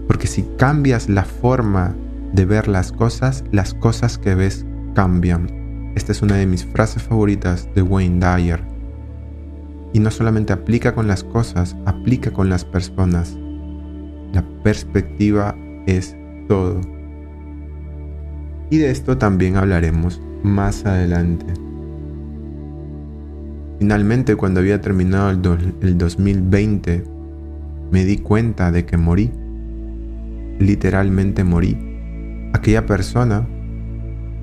Porque 0.07 0.27
si 0.27 0.43
cambias 0.57 1.07
la 1.07 1.23
forma 1.23 1.95
de 2.33 2.45
ver 2.45 2.67
las 2.67 2.91
cosas, 2.91 3.45
las 3.51 3.73
cosas 3.73 4.17
que 4.17 4.35
ves 4.35 4.65
cambian. 4.93 5.93
Esta 5.95 6.11
es 6.11 6.21
una 6.21 6.35
de 6.35 6.45
mis 6.45 6.65
frases 6.65 7.03
favoritas 7.03 7.69
de 7.73 7.81
Wayne 7.81 8.19
Dyer. 8.19 8.70
Y 9.93 9.99
no 9.99 10.11
solamente 10.11 10.53
aplica 10.53 10.93
con 10.93 11.07
las 11.07 11.23
cosas, 11.23 11.75
aplica 11.85 12.31
con 12.31 12.49
las 12.49 12.65
personas. 12.65 13.37
La 14.33 14.43
perspectiva 14.63 15.55
es 15.85 16.15
todo 16.47 16.79
y 18.71 18.77
de 18.77 18.89
esto 18.89 19.17
también 19.17 19.57
hablaremos 19.57 20.21
más 20.43 20.85
adelante. 20.85 21.45
Finalmente, 23.79 24.37
cuando 24.37 24.61
había 24.61 24.79
terminado 24.79 25.29
el, 25.29 25.97
2020, 25.97 27.03
me 27.91 28.05
di 28.05 28.17
cuenta 28.17 28.71
de 28.71 28.85
que 28.85 28.95
morí. 28.95 29.29
Literalmente 30.59 31.43
morí. 31.43 31.77
Aquella 32.53 32.85
persona, 32.85 33.45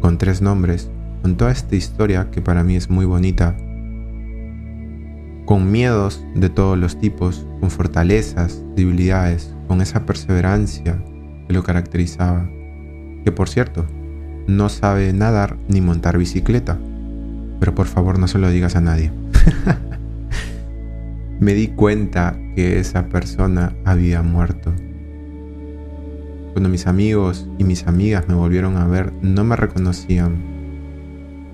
con 0.01 0.19
tres 0.19 0.43
nombres, 0.43 0.91
con 1.23 1.37
toda 1.37 1.51
esta 1.51 1.75
historia 1.75 2.31
que 2.31 2.43
para 2.43 2.63
mí 2.63 2.77
es 2.77 2.91
muy 2.91 3.07
bonita, 3.07 3.57
con 5.49 5.73
miedos 5.73 6.23
de 6.35 6.51
todos 6.51 6.77
los 6.77 7.01
tipos, 7.01 7.47
con 7.61 7.71
fortalezas, 7.71 8.63
debilidades, 8.77 9.51
con 9.67 9.81
esa 9.81 10.05
perseverancia 10.05 11.03
que 11.47 11.55
lo 11.55 11.63
caracterizaba. 11.63 12.47
Que 13.25 13.33
por 13.33 13.49
cierto, 13.49 13.87
no 14.47 14.69
sabe 14.69 15.11
nadar 15.15 15.57
ni 15.67 15.81
montar 15.81 16.19
bicicleta. 16.19 16.79
Pero 17.61 17.75
por 17.75 17.87
favor 17.87 18.19
no 18.19 18.29
se 18.29 18.39
lo 18.39 18.51
digas 18.51 18.77
a 18.77 18.83
nadie. 18.83 19.11
me 21.41 21.55
di 21.55 21.69
cuenta 21.69 22.39
que 22.55 22.79
esa 22.79 23.09
persona 23.09 23.75
había 23.87 24.23
muerto. 24.23 24.75
Cuando 26.53 26.69
mis 26.69 26.87
amigos 26.87 27.49
y 27.57 27.65
mis 27.65 27.87
amigas 27.87 28.29
me 28.29 28.35
volvieron 28.35 28.77
a 28.77 28.87
ver, 28.87 29.15
no 29.23 29.45
me 29.45 29.57
reconocían. 29.57 30.58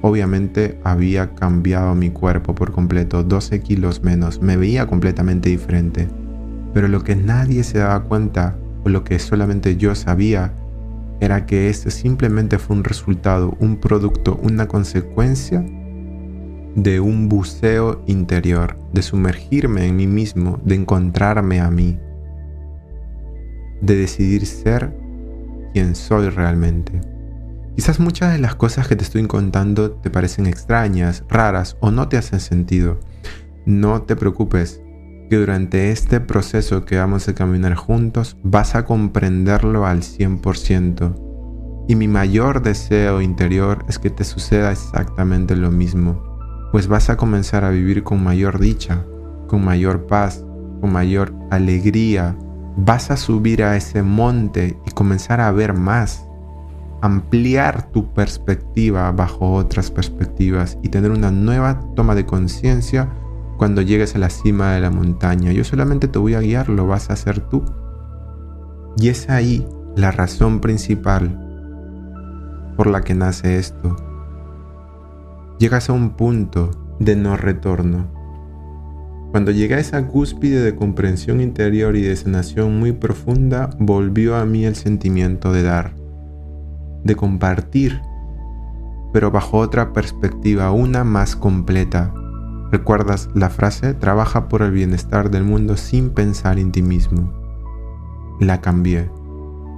Obviamente 0.06 0.78
había 0.84 1.34
cambiado 1.34 1.94
mi 1.94 2.10
cuerpo 2.10 2.54
por 2.54 2.72
completo, 2.72 3.24
12 3.24 3.62
kilos 3.62 4.02
menos, 4.02 4.42
me 4.42 4.58
veía 4.58 4.86
completamente 4.86 5.48
diferente. 5.48 6.08
Pero 6.74 6.88
lo 6.88 7.02
que 7.02 7.16
nadie 7.16 7.64
se 7.64 7.78
daba 7.78 8.02
cuenta, 8.04 8.54
o 8.84 8.90
lo 8.90 9.02
que 9.02 9.18
solamente 9.18 9.78
yo 9.78 9.94
sabía, 9.94 10.52
era 11.20 11.46
que 11.46 11.70
este 11.70 11.90
simplemente 11.90 12.58
fue 12.58 12.76
un 12.76 12.84
resultado, 12.84 13.56
un 13.60 13.78
producto, 13.78 14.38
una 14.42 14.68
consecuencia 14.68 15.64
de 16.74 17.00
un 17.00 17.30
buceo 17.30 18.02
interior, 18.06 18.76
de 18.92 19.00
sumergirme 19.00 19.86
en 19.86 19.96
mí 19.96 20.06
mismo, 20.06 20.60
de 20.66 20.74
encontrarme 20.74 21.60
a 21.60 21.70
mí, 21.70 21.98
de 23.80 23.96
decidir 23.96 24.44
ser 24.44 24.94
quien 25.72 25.94
soy 25.94 26.28
realmente. 26.28 27.13
Quizás 27.74 27.98
muchas 27.98 28.32
de 28.32 28.38
las 28.38 28.54
cosas 28.54 28.86
que 28.86 28.94
te 28.94 29.02
estoy 29.02 29.26
contando 29.26 29.90
te 29.90 30.08
parecen 30.08 30.46
extrañas, 30.46 31.24
raras 31.28 31.76
o 31.80 31.90
no 31.90 32.08
te 32.08 32.16
hacen 32.16 32.38
sentido. 32.38 33.00
No 33.66 34.02
te 34.02 34.14
preocupes, 34.14 34.80
que 35.28 35.36
durante 35.36 35.90
este 35.90 36.20
proceso 36.20 36.84
que 36.84 36.98
vamos 36.98 37.28
a 37.28 37.34
caminar 37.34 37.74
juntos 37.74 38.36
vas 38.42 38.76
a 38.76 38.84
comprenderlo 38.84 39.86
al 39.86 40.02
100%. 40.02 41.84
Y 41.88 41.96
mi 41.96 42.06
mayor 42.06 42.62
deseo 42.62 43.20
interior 43.20 43.84
es 43.88 43.98
que 43.98 44.10
te 44.10 44.24
suceda 44.24 44.70
exactamente 44.70 45.56
lo 45.56 45.70
mismo, 45.70 46.22
pues 46.70 46.86
vas 46.86 47.10
a 47.10 47.16
comenzar 47.16 47.64
a 47.64 47.70
vivir 47.70 48.04
con 48.04 48.22
mayor 48.22 48.60
dicha, 48.60 49.04
con 49.48 49.64
mayor 49.64 50.06
paz, 50.06 50.44
con 50.80 50.92
mayor 50.92 51.34
alegría. 51.50 52.36
Vas 52.76 53.10
a 53.10 53.16
subir 53.16 53.62
a 53.64 53.76
ese 53.76 54.02
monte 54.02 54.78
y 54.86 54.90
comenzar 54.92 55.40
a 55.40 55.50
ver 55.52 55.74
más, 55.74 56.23
ampliar 57.04 57.92
tu 57.92 58.14
perspectiva 58.14 59.12
bajo 59.12 59.52
otras 59.52 59.90
perspectivas 59.90 60.78
y 60.82 60.88
tener 60.88 61.10
una 61.10 61.30
nueva 61.30 61.78
toma 61.94 62.14
de 62.14 62.24
conciencia 62.24 63.10
cuando 63.58 63.82
llegues 63.82 64.14
a 64.14 64.18
la 64.18 64.30
cima 64.30 64.72
de 64.72 64.80
la 64.80 64.90
montaña. 64.90 65.52
Yo 65.52 65.64
solamente 65.64 66.08
te 66.08 66.18
voy 66.18 66.32
a 66.32 66.40
guiar, 66.40 66.70
lo 66.70 66.86
vas 66.86 67.10
a 67.10 67.12
hacer 67.12 67.40
tú. 67.40 67.62
Y 68.96 69.10
es 69.10 69.28
ahí 69.28 69.68
la 69.96 70.12
razón 70.12 70.60
principal 70.60 71.40
por 72.74 72.86
la 72.86 73.02
que 73.02 73.14
nace 73.14 73.58
esto. 73.58 73.96
Llegas 75.58 75.90
a 75.90 75.92
un 75.92 76.16
punto 76.16 76.70
de 77.00 77.16
no 77.16 77.36
retorno. 77.36 78.06
Cuando 79.30 79.50
llegué 79.50 79.74
a 79.74 79.80
esa 79.80 80.06
cúspide 80.06 80.62
de 80.62 80.74
comprensión 80.74 81.42
interior 81.42 81.96
y 81.96 82.02
de 82.02 82.16
sanación 82.16 82.78
muy 82.78 82.92
profunda, 82.92 83.68
volvió 83.78 84.36
a 84.36 84.46
mí 84.46 84.64
el 84.64 84.74
sentimiento 84.74 85.52
de 85.52 85.64
dar. 85.64 86.03
De 87.04 87.16
compartir, 87.16 88.02
pero 89.12 89.30
bajo 89.30 89.58
otra 89.58 89.92
perspectiva, 89.92 90.72
una 90.72 91.04
más 91.04 91.36
completa. 91.36 92.12
¿Recuerdas 92.72 93.28
la 93.34 93.50
frase? 93.50 93.94
Trabaja 93.94 94.48
por 94.48 94.62
el 94.62 94.72
bienestar 94.72 95.30
del 95.30 95.44
mundo 95.44 95.76
sin 95.76 96.10
pensar 96.10 96.58
en 96.58 96.72
ti 96.72 96.82
mismo. 96.82 97.32
La 98.40 98.60
cambié. 98.60 99.10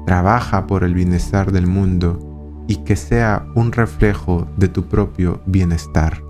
Trabaja 0.06 0.66
por 0.66 0.84
el 0.84 0.94
bienestar 0.94 1.52
del 1.52 1.66
mundo 1.66 2.64
y 2.66 2.76
que 2.76 2.96
sea 2.96 3.46
un 3.54 3.72
reflejo 3.72 4.46
de 4.56 4.68
tu 4.68 4.84
propio 4.84 5.40
bienestar. 5.44 6.22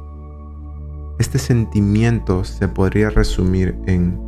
Este 1.19 1.39
sentimiento 1.39 2.45
se 2.45 2.69
podría 2.69 3.11
resumir 3.11 3.79
en 3.87 4.19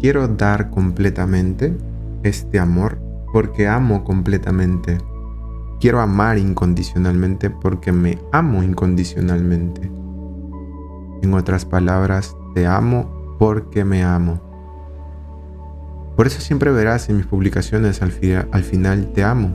quiero 0.00 0.28
dar 0.28 0.70
completamente 0.70 1.76
este 2.22 2.58
amor 2.58 2.98
porque 3.32 3.68
amo 3.68 4.04
completamente. 4.04 4.98
Quiero 5.80 6.00
amar 6.00 6.38
incondicionalmente 6.38 7.50
porque 7.50 7.92
me 7.92 8.18
amo 8.32 8.62
incondicionalmente. 8.62 9.90
En 11.22 11.34
otras 11.34 11.64
palabras, 11.64 12.34
te 12.54 12.66
amo 12.66 13.36
porque 13.38 13.84
me 13.84 14.02
amo. 14.02 14.40
Por 16.16 16.26
eso 16.26 16.40
siempre 16.40 16.70
verás 16.70 17.10
en 17.10 17.18
mis 17.18 17.26
publicaciones 17.26 18.00
al, 18.00 18.12
al 18.50 18.62
final 18.62 19.12
te 19.12 19.22
amo. 19.22 19.52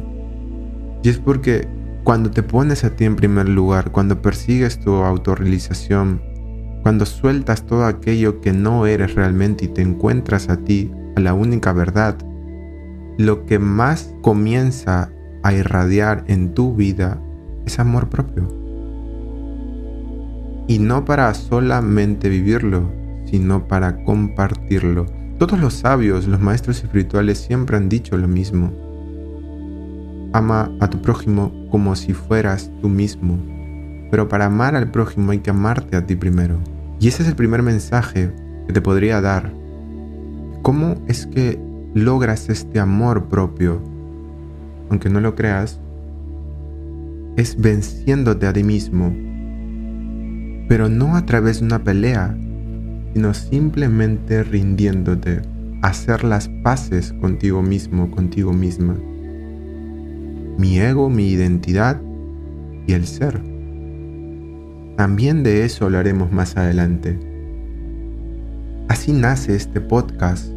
Y 1.01 1.09
es 1.09 1.17
porque 1.17 1.67
cuando 2.03 2.29
te 2.29 2.43
pones 2.43 2.83
a 2.83 2.95
ti 2.95 3.05
en 3.05 3.15
primer 3.15 3.49
lugar, 3.49 3.91
cuando 3.91 4.21
persigues 4.21 4.79
tu 4.79 4.93
autorrealización, 4.93 6.21
cuando 6.83 7.05
sueltas 7.05 7.65
todo 7.65 7.85
aquello 7.85 8.41
que 8.41 8.53
no 8.53 8.85
eres 8.85 9.15
realmente 9.15 9.65
y 9.65 9.67
te 9.69 9.81
encuentras 9.81 10.49
a 10.49 10.57
ti, 10.57 10.91
a 11.15 11.19
la 11.19 11.33
única 11.33 11.73
verdad, 11.73 12.17
lo 13.17 13.45
que 13.45 13.59
más 13.59 14.13
comienza 14.21 15.11
a 15.43 15.53
irradiar 15.53 16.23
en 16.27 16.53
tu 16.53 16.75
vida 16.75 17.19
es 17.65 17.79
amor 17.79 18.09
propio. 18.09 18.47
Y 20.67 20.79
no 20.79 21.05
para 21.05 21.33
solamente 21.33 22.29
vivirlo, 22.29 22.91
sino 23.25 23.67
para 23.67 24.03
compartirlo. 24.03 25.05
Todos 25.37 25.59
los 25.59 25.73
sabios, 25.73 26.27
los 26.27 26.39
maestros 26.39 26.83
espirituales 26.83 27.39
siempre 27.39 27.77
han 27.77 27.89
dicho 27.89 28.17
lo 28.17 28.27
mismo. 28.27 28.71
Ama 30.33 30.71
a 30.79 30.89
tu 30.89 31.01
prójimo 31.01 31.51
como 31.69 31.95
si 31.95 32.13
fueras 32.13 32.71
tú 32.81 32.89
mismo. 32.89 33.37
Pero 34.11 34.27
para 34.27 34.45
amar 34.45 34.75
al 34.75 34.91
prójimo 34.91 35.31
hay 35.31 35.39
que 35.39 35.49
amarte 35.49 35.95
a 35.97 36.05
ti 36.05 36.15
primero. 36.15 36.57
Y 36.99 37.07
ese 37.07 37.23
es 37.23 37.29
el 37.29 37.35
primer 37.35 37.63
mensaje 37.63 38.31
que 38.67 38.73
te 38.73 38.81
podría 38.81 39.19
dar. 39.21 39.51
¿Cómo 40.61 40.95
es 41.07 41.25
que 41.25 41.59
logras 41.93 42.49
este 42.49 42.79
amor 42.79 43.25
propio? 43.25 43.90
Aunque 44.91 45.09
no 45.09 45.19
lo 45.19 45.33
creas, 45.33 45.79
es 47.37 47.59
venciéndote 47.59 48.45
a 48.45 48.53
ti 48.53 48.63
mismo. 48.63 49.11
Pero 50.67 50.87
no 50.87 51.15
a 51.15 51.25
través 51.25 51.61
de 51.61 51.65
una 51.65 51.83
pelea, 51.83 52.37
sino 53.13 53.33
simplemente 53.33 54.43
rindiéndote, 54.43 55.41
hacer 55.81 56.23
las 56.23 56.47
paces 56.63 57.13
contigo 57.13 57.63
mismo, 57.63 58.11
contigo 58.11 58.53
misma 58.53 58.95
mi 60.61 60.79
ego, 60.79 61.09
mi 61.09 61.29
identidad 61.29 61.99
y 62.85 62.93
el 62.93 63.07
ser. 63.07 63.41
También 64.95 65.41
de 65.41 65.65
eso 65.65 65.85
hablaremos 65.85 66.31
más 66.31 66.55
adelante. 66.55 67.17
Así 68.87 69.11
nace 69.11 69.55
este 69.55 69.81
podcast. 69.81 70.53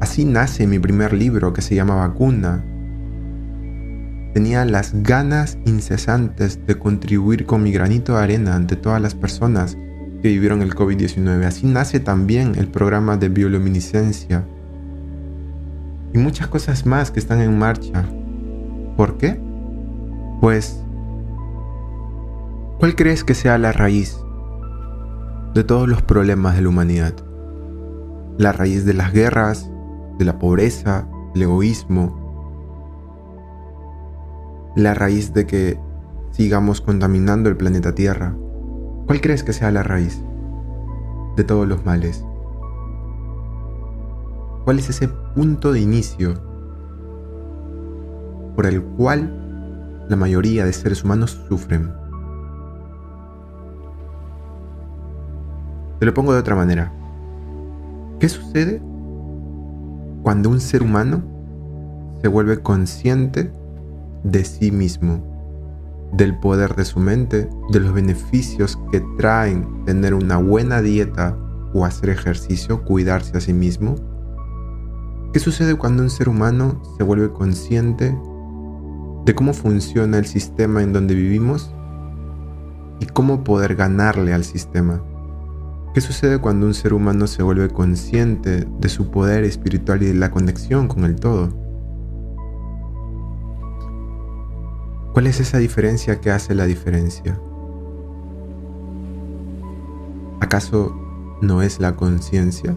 Así 0.00 0.24
nace 0.24 0.66
mi 0.66 0.78
primer 0.78 1.12
libro 1.12 1.52
que 1.52 1.62
se 1.62 1.74
llama 1.74 1.96
Vacuna. 1.96 2.64
Tenía 4.36 4.66
las 4.66 4.92
ganas 5.02 5.56
incesantes 5.64 6.66
de 6.66 6.78
contribuir 6.78 7.46
con 7.46 7.62
mi 7.62 7.72
granito 7.72 8.14
de 8.18 8.22
arena 8.22 8.54
ante 8.54 8.76
todas 8.76 9.00
las 9.00 9.14
personas 9.14 9.78
que 10.20 10.28
vivieron 10.28 10.60
el 10.60 10.74
COVID-19. 10.74 11.42
Así 11.46 11.66
nace 11.66 12.00
también 12.00 12.54
el 12.58 12.68
programa 12.68 13.16
de 13.16 13.30
bioluminiscencia 13.30 14.44
y 16.12 16.18
muchas 16.18 16.48
cosas 16.48 16.84
más 16.84 17.10
que 17.10 17.18
están 17.18 17.40
en 17.40 17.58
marcha 17.58 18.04
¿Por 18.98 19.16
qué? 19.16 19.40
Pues, 20.42 20.84
¿cuál 22.78 22.94
crees 22.94 23.24
que 23.24 23.32
sea 23.32 23.56
la 23.56 23.72
raíz 23.72 24.18
de 25.54 25.64
todos 25.64 25.88
los 25.88 26.02
problemas 26.02 26.56
de 26.56 26.60
la 26.60 26.68
humanidad? 26.68 27.14
La 28.36 28.52
raíz 28.52 28.84
de 28.84 28.92
las 28.92 29.14
guerras, 29.14 29.70
de 30.18 30.26
la 30.26 30.38
pobreza, 30.38 31.08
el 31.34 31.40
egoísmo, 31.40 32.25
la 34.76 34.94
raíz 34.94 35.34
de 35.34 35.46
que 35.46 35.80
sigamos 36.30 36.80
contaminando 36.80 37.48
el 37.48 37.56
planeta 37.56 37.94
Tierra. 37.94 38.36
¿Cuál 39.06 39.20
crees 39.20 39.42
que 39.42 39.52
sea 39.52 39.72
la 39.72 39.82
raíz 39.82 40.22
de 41.36 41.42
todos 41.42 41.66
los 41.66 41.84
males? 41.84 42.24
¿Cuál 44.64 44.78
es 44.78 44.90
ese 44.90 45.08
punto 45.34 45.72
de 45.72 45.80
inicio 45.80 46.34
por 48.56 48.66
el 48.66 48.82
cual 48.82 49.30
la 50.08 50.16
mayoría 50.16 50.64
de 50.64 50.72
seres 50.72 51.04
humanos 51.04 51.38
sufren. 51.48 51.92
Te 56.00 56.06
lo 56.06 56.14
pongo 56.14 56.32
de 56.32 56.40
otra 56.40 56.56
manera. 56.56 56.92
¿Qué 58.18 58.28
sucede 58.28 58.82
cuando 60.22 60.48
un 60.48 60.60
ser 60.60 60.82
humano 60.82 61.22
se 62.22 62.28
vuelve 62.28 62.62
consciente 62.62 63.52
de 64.30 64.44
sí 64.44 64.70
mismo, 64.70 65.22
del 66.12 66.38
poder 66.38 66.74
de 66.76 66.84
su 66.84 67.00
mente, 67.00 67.48
de 67.70 67.80
los 67.80 67.92
beneficios 67.92 68.78
que 68.92 69.02
traen 69.18 69.84
tener 69.84 70.14
una 70.14 70.36
buena 70.36 70.82
dieta 70.82 71.36
o 71.72 71.84
hacer 71.84 72.10
ejercicio, 72.10 72.84
cuidarse 72.84 73.36
a 73.36 73.40
sí 73.40 73.52
mismo? 73.52 73.96
¿Qué 75.32 75.40
sucede 75.40 75.74
cuando 75.74 76.02
un 76.02 76.10
ser 76.10 76.28
humano 76.28 76.82
se 76.96 77.04
vuelve 77.04 77.32
consciente 77.32 78.16
de 79.26 79.34
cómo 79.34 79.52
funciona 79.52 80.18
el 80.18 80.26
sistema 80.26 80.82
en 80.82 80.92
donde 80.92 81.14
vivimos 81.14 81.72
y 83.00 83.06
cómo 83.06 83.42
poder 83.42 83.74
ganarle 83.74 84.32
al 84.32 84.44
sistema. 84.44 85.02
¿Qué 85.94 86.00
sucede 86.00 86.38
cuando 86.38 86.66
un 86.66 86.74
ser 86.74 86.94
humano 86.94 87.26
se 87.26 87.42
vuelve 87.42 87.68
consciente 87.68 88.68
de 88.78 88.88
su 88.88 89.10
poder 89.10 89.44
espiritual 89.44 90.02
y 90.02 90.06
de 90.06 90.14
la 90.14 90.30
conexión 90.30 90.86
con 90.86 91.04
el 91.04 91.16
todo? 91.16 91.48
¿Cuál 95.16 95.28
es 95.28 95.40
esa 95.40 95.56
diferencia 95.56 96.20
que 96.20 96.30
hace 96.30 96.54
la 96.54 96.66
diferencia? 96.66 97.40
¿Acaso 100.40 100.94
no 101.40 101.62
es 101.62 101.80
la 101.80 101.96
conciencia? 101.96 102.76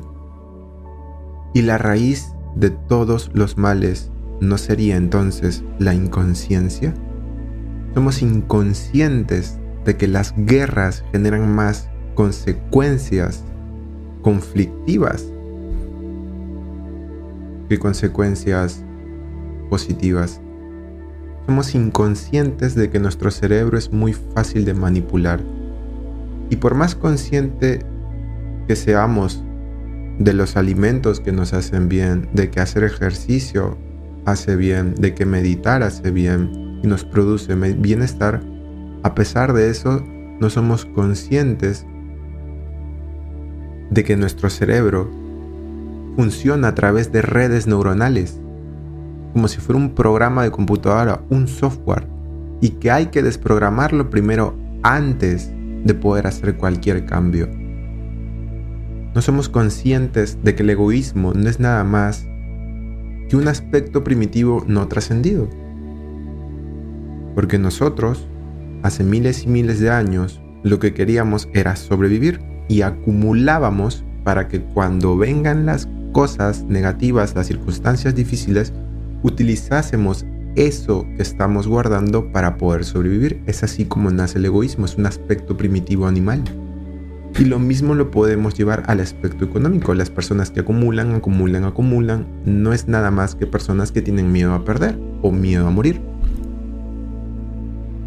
Y 1.54 1.64
la 1.64 1.78
raíz 1.78 2.32
de 2.56 2.70
todos 2.70 3.30
los 3.34 3.58
males 3.58 4.10
¿no 4.40 4.58
sería 4.58 4.96
entonces 4.96 5.66
la 5.80 5.94
inconsciencia? 5.94 6.94
Somos 7.94 8.22
inconscientes 8.22 9.60
de 9.84 9.98
que 9.98 10.08
las 10.08 10.34
guerras 10.38 11.04
generan 11.12 11.54
más 11.54 11.90
consecuencias 12.16 13.44
conflictivas 14.22 15.26
que 17.68 17.78
consecuencias 17.78 18.82
positivas. 19.70 20.40
Somos 21.50 21.74
inconscientes 21.74 22.76
de 22.76 22.92
que 22.92 23.00
nuestro 23.00 23.32
cerebro 23.32 23.76
es 23.76 23.92
muy 23.92 24.14
fácil 24.14 24.66
de 24.66 24.76
manipular. 24.76 25.42
Y 26.52 26.58
por 26.58 26.76
más 26.76 26.94
consciente 26.94 27.84
que 28.68 28.76
seamos 28.76 29.44
de 30.20 30.34
los 30.34 30.58
alimentos 30.58 31.20
que 31.20 31.32
nos 31.32 31.54
hacen 31.54 31.90
bien, 31.90 32.30
de 32.34 32.52
que 32.52 32.60
hacer 32.60 32.84
ejercicio 32.84 33.80
hace 34.28 34.56
bien, 34.58 34.94
de 34.94 35.16
que 35.16 35.26
meditar 35.26 35.82
hace 35.82 36.12
bien 36.12 36.52
y 36.84 36.88
nos 36.88 37.04
produce 37.04 37.56
bienestar, 37.56 38.44
a 39.02 39.16
pesar 39.16 39.54
de 39.54 39.72
eso 39.72 40.06
no 40.40 40.52
somos 40.52 40.86
conscientes 40.86 41.84
de 43.90 44.04
que 44.04 44.16
nuestro 44.18 44.52
cerebro 44.52 45.10
funciona 46.16 46.68
a 46.68 46.76
través 46.76 47.12
de 47.12 47.24
redes 47.24 47.66
neuronales, 47.66 48.40
como 49.34 49.48
si 49.48 49.60
fuera 49.60 49.80
un 49.80 49.94
programa 49.94 50.44
de 50.44 50.52
computadora, 50.52 51.22
un 51.30 51.48
software, 51.48 52.08
y 52.62 52.72
que 52.72 52.92
hay 52.92 53.08
que 53.08 53.24
desprogramarlo 53.24 54.10
primero 54.10 54.56
antes 54.84 55.52
de 55.84 55.94
poder 55.94 56.28
hacer 56.28 56.58
cualquier 56.58 57.06
cambio. 57.06 57.48
No 59.16 59.22
somos 59.22 59.50
conscientes 59.50 60.38
de 60.44 60.56
que 60.56 60.64
el 60.64 60.70
egoísmo 60.70 61.34
no 61.34 61.50
es 61.50 61.60
nada 61.60 61.84
más 61.84 62.28
que 63.28 63.36
un 63.36 63.48
aspecto 63.48 64.04
primitivo 64.04 64.64
no 64.68 64.88
trascendido. 64.88 65.50
Porque 67.36 67.58
nosotros, 67.58 68.28
hace 68.84 69.04
miles 69.04 69.44
y 69.44 69.48
miles 69.48 69.80
de 69.80 69.90
años, 69.90 70.42
lo 70.64 70.80
que 70.80 70.94
queríamos 70.94 71.48
era 71.54 71.76
sobrevivir 71.76 72.40
y 72.68 72.82
acumulábamos 72.82 74.04
para 74.24 74.48
que 74.48 74.62
cuando 74.62 75.18
vengan 75.18 75.66
las 75.66 75.88
cosas 76.12 76.64
negativas, 76.64 77.36
las 77.36 77.48
circunstancias 77.48 78.16
difíciles, 78.16 78.74
utilizásemos 79.24 80.26
eso 80.56 81.06
que 81.16 81.22
estamos 81.22 81.68
guardando 81.68 82.32
para 82.32 82.58
poder 82.58 82.84
sobrevivir. 82.84 83.42
Es 83.46 83.64
así 83.64 83.86
como 83.86 84.12
nace 84.12 84.38
el 84.38 84.46
egoísmo, 84.46 84.86
es 84.86 84.96
un 84.96 85.06
aspecto 85.06 85.58
primitivo 85.58 86.08
animal. 86.08 86.44
Y 87.38 87.46
lo 87.46 87.60
mismo 87.60 87.94
lo 87.96 88.12
podemos 88.12 88.56
llevar 88.56 88.84
al 88.88 89.00
aspecto 89.00 89.46
económico. 89.46 89.94
Las 89.94 90.10
personas 90.10 90.52
que 90.52 90.62
acumulan, 90.62 91.14
acumulan, 91.14 91.64
acumulan, 91.64 92.28
no 92.46 92.74
es 92.74 92.88
nada 92.88 93.12
más 93.12 93.36
que 93.36 93.46
personas 93.46 93.92
que 93.92 94.02
tienen 94.02 94.32
miedo 94.32 94.54
a 94.54 94.66
perder 94.66 95.00
o 95.22 95.32
miedo 95.32 95.68
a 95.68 95.72
morir. 95.72 96.02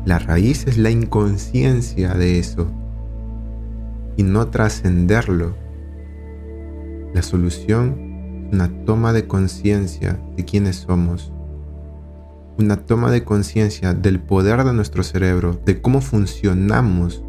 La 0.04 0.18
raíz 0.18 0.66
es 0.66 0.78
la 0.78 0.90
inconsciencia 0.90 2.14
de 2.14 2.38
eso 2.38 2.66
y 4.16 4.24
no 4.24 4.48
trascenderlo. 4.48 5.54
La 7.14 7.22
solución 7.22 8.11
una 8.53 8.68
toma 8.84 9.14
de 9.14 9.26
conciencia 9.26 10.20
de 10.36 10.44
quiénes 10.44 10.76
somos, 10.76 11.32
una 12.59 12.76
toma 12.76 13.11
de 13.11 13.24
conciencia 13.24 13.94
del 13.94 14.20
poder 14.20 14.62
de 14.62 14.74
nuestro 14.74 15.03
cerebro, 15.03 15.59
de 15.64 15.80
cómo 15.80 16.03
funcionamos. 16.03 17.24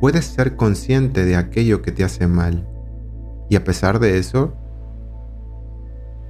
Puedes 0.00 0.26
ser 0.26 0.54
consciente 0.54 1.24
de 1.24 1.34
aquello 1.34 1.82
que 1.82 1.90
te 1.90 2.04
hace 2.04 2.28
mal 2.28 2.68
y 3.50 3.56
a 3.56 3.64
pesar 3.64 3.98
de 3.98 4.18
eso, 4.18 4.54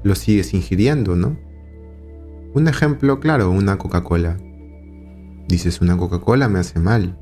lo 0.03 0.15
sigues 0.15 0.55
ingiriendo, 0.55 1.15
¿no? 1.15 1.37
Un 2.55 2.67
ejemplo 2.67 3.21
claro, 3.21 3.51
una 3.51 3.77
Coca-Cola. 3.77 4.39
Dices, 5.49 5.83
una 5.83 5.99
Coca-Cola 5.99 6.49
me 6.49 6.61
hace 6.61 6.81
mal, 6.81 7.19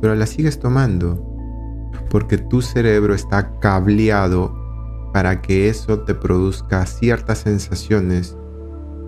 pero 0.00 0.16
la 0.16 0.26
sigues 0.26 0.58
tomando 0.58 1.28
porque 2.10 2.36
tu 2.36 2.62
cerebro 2.62 3.14
está 3.14 3.60
cableado 3.60 4.61
para 5.12 5.42
que 5.42 5.68
eso 5.68 6.00
te 6.00 6.14
produzca 6.14 6.86
ciertas 6.86 7.38
sensaciones 7.38 8.36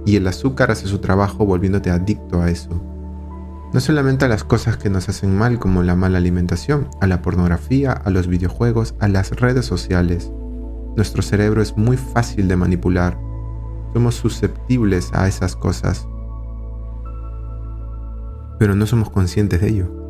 y 0.06 0.16
el 0.16 0.26
azúcar 0.26 0.70
hace 0.70 0.86
su 0.86 0.98
trabajo 0.98 1.46
volviéndote 1.46 1.90
adicto 1.90 2.42
a 2.42 2.50
eso. 2.50 2.70
No 3.72 3.80
solamente 3.80 4.24
a 4.24 4.28
las 4.28 4.44
cosas 4.44 4.76
que 4.76 4.90
nos 4.90 5.08
hacen 5.08 5.36
mal 5.36 5.58
como 5.58 5.82
la 5.82 5.96
mala 5.96 6.18
alimentación, 6.18 6.88
a 7.00 7.06
la 7.06 7.22
pornografía, 7.22 7.92
a 7.92 8.10
los 8.10 8.28
videojuegos, 8.28 8.94
a 9.00 9.08
las 9.08 9.32
redes 9.32 9.66
sociales. 9.66 10.30
Nuestro 10.96 11.22
cerebro 11.22 11.60
es 11.60 11.76
muy 11.76 11.96
fácil 11.96 12.46
de 12.46 12.56
manipular. 12.56 13.18
Somos 13.92 14.14
susceptibles 14.14 15.10
a 15.12 15.26
esas 15.26 15.56
cosas. 15.56 16.06
Pero 18.58 18.76
no 18.76 18.86
somos 18.86 19.10
conscientes 19.10 19.60
de 19.60 19.68
ello. 19.68 20.04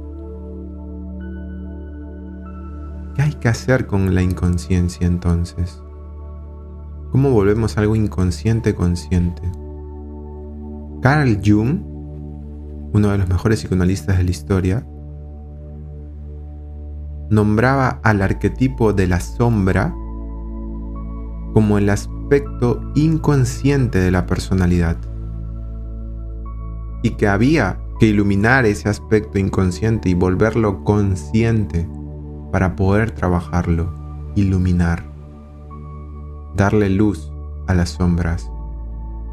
¿Qué 3.14 3.22
hay 3.22 3.32
que 3.34 3.48
hacer 3.48 3.86
con 3.86 4.14
la 4.14 4.22
inconsciencia 4.22 5.06
entonces? 5.06 5.83
¿Cómo 7.14 7.30
volvemos 7.30 7.78
algo 7.78 7.94
inconsciente 7.94 8.74
consciente? 8.74 9.40
Carl 11.00 11.38
Jung, 11.46 11.78
uno 12.92 13.08
de 13.12 13.18
los 13.18 13.28
mejores 13.28 13.60
psicoanalistas 13.60 14.18
de 14.18 14.24
la 14.24 14.30
historia, 14.32 14.86
nombraba 17.30 18.00
al 18.02 18.20
arquetipo 18.20 18.92
de 18.92 19.06
la 19.06 19.20
sombra 19.20 19.94
como 21.52 21.78
el 21.78 21.88
aspecto 21.88 22.80
inconsciente 22.96 24.00
de 24.00 24.10
la 24.10 24.26
personalidad 24.26 24.96
y 27.04 27.10
que 27.10 27.28
había 27.28 27.78
que 28.00 28.06
iluminar 28.06 28.66
ese 28.66 28.88
aspecto 28.88 29.38
inconsciente 29.38 30.08
y 30.08 30.14
volverlo 30.14 30.82
consciente 30.82 31.88
para 32.50 32.74
poder 32.74 33.12
trabajarlo, 33.12 33.94
iluminar, 34.34 35.13
darle 36.54 36.88
luz 36.90 37.32
a 37.66 37.74
las 37.74 37.90
sombras, 37.90 38.50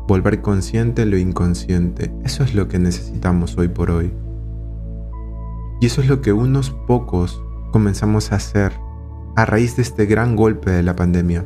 volver 0.07 0.41
consciente 0.41 1.05
lo 1.05 1.17
inconsciente. 1.17 2.13
Eso 2.24 2.43
es 2.43 2.55
lo 2.55 2.67
que 2.67 2.80
necesitamos 2.80 3.57
hoy 3.57 3.67
por 3.67 3.91
hoy. 3.91 4.13
Y 5.80 5.86
eso 5.86 6.01
es 6.01 6.07
lo 6.07 6.22
que 6.22 6.34
unos 6.34 6.72
pocos 6.88 7.41
comenzamos 7.72 8.32
a 8.32 8.36
hacer 8.36 8.74
a 9.36 9.45
raíz 9.45 9.76
de 9.76 9.82
este 9.82 10.05
gran 10.05 10.36
golpe 10.36 10.72
de 10.72 10.84
la 10.84 10.95
pandemia. 10.95 11.45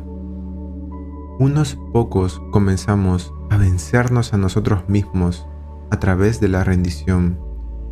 Unos 1.39 1.78
pocos 1.93 2.41
comenzamos 2.51 3.34
a 3.49 3.57
vencernos 3.57 4.34
a 4.34 4.38
nosotros 4.38 4.88
mismos 4.88 5.47
a 5.91 5.99
través 5.99 6.39
de 6.39 6.47
la 6.47 6.63
rendición, 6.63 7.39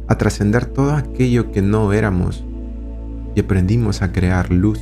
a 0.07 0.17
trascender 0.17 0.65
todo 0.65 0.93
aquello 0.93 1.51
que 1.51 1.61
no 1.61 1.93
éramos 1.93 2.43
y 3.36 3.41
aprendimos 3.41 4.01
a 4.01 4.11
crear 4.11 4.51
luz. 4.51 4.79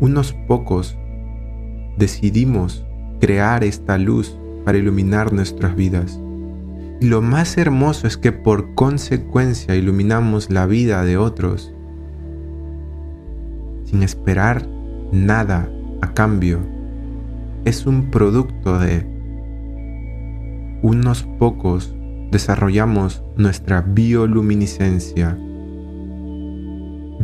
Unos 0.00 0.32
pocos 0.32 0.96
decidimos 2.00 2.84
crear 3.20 3.62
esta 3.62 3.96
luz 3.96 4.36
para 4.64 4.78
iluminar 4.78 5.32
nuestras 5.32 5.76
vidas. 5.76 6.20
Y 7.00 7.06
lo 7.06 7.22
más 7.22 7.56
hermoso 7.56 8.08
es 8.08 8.16
que 8.16 8.32
por 8.32 8.74
consecuencia 8.74 9.76
iluminamos 9.76 10.50
la 10.50 10.66
vida 10.66 11.04
de 11.04 11.16
otros 11.16 11.72
sin 13.84 14.02
esperar 14.02 14.68
nada 15.12 15.70
a 16.02 16.12
cambio. 16.12 16.58
Es 17.64 17.86
un 17.86 18.10
producto 18.10 18.80
de 18.80 19.06
unos 20.82 21.22
pocos 21.38 21.94
desarrollamos 22.32 23.22
nuestra 23.36 23.82
bioluminiscencia 23.82 25.36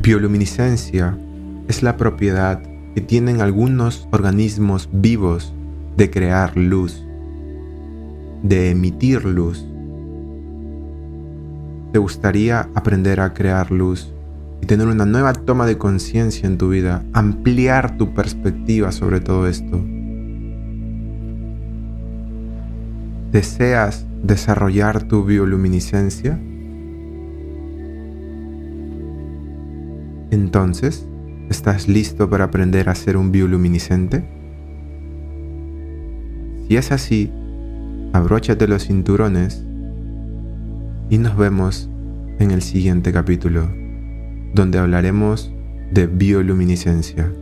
Bioluminiscencia 0.03 1.19
es 1.69 1.83
la 1.83 1.97
propiedad 1.97 2.63
que 2.97 3.03
tienen 3.03 3.43
algunos 3.43 4.09
organismos 4.11 4.89
vivos 4.91 5.53
de 5.99 6.11
crear 6.11 6.57
luz, 6.57 7.05
de 8.43 8.71
emitir 8.71 9.23
luz. 9.27 9.67
¿Te 11.93 11.99
gustaría 11.99 12.71
aprender 12.75 13.21
a 13.21 13.35
crear 13.35 13.71
luz 13.71 14.11
y 14.63 14.67
tener 14.67 14.87
una 14.87 15.05
nueva 15.05 15.35
toma 15.35 15.67
de 15.67 15.77
conciencia 15.77 16.47
en 16.47 16.57
tu 16.57 16.71
vida, 16.71 17.05
ampliar 17.13 17.99
tu 17.99 18.15
perspectiva 18.15 18.91
sobre 18.93 19.21
todo 19.21 19.47
esto? 19.47 19.79
¿Deseas 23.31 24.07
desarrollar 24.23 25.03
tu 25.03 25.23
bioluminiscencia? 25.23 26.41
Entonces, 30.31 31.07
¿estás 31.51 31.89
listo 31.89 32.29
para 32.29 32.45
aprender 32.45 32.89
a 32.89 32.95
ser 32.95 33.17
un 33.17 33.33
bioluminiscente? 33.33 34.25
Si 36.67 36.77
es 36.77 36.93
así, 36.93 37.33
abróchate 38.13 38.67
los 38.67 38.87
cinturones 38.87 39.65
y 41.09 41.19
nos 41.19 41.37
vemos 41.37 41.89
en 42.39 42.51
el 42.51 42.63
siguiente 42.63 43.13
capítulo, 43.13 43.69
donde 44.55 44.79
hablaremos 44.79 45.53
de 45.93 46.07
bioluminiscencia. 46.07 47.33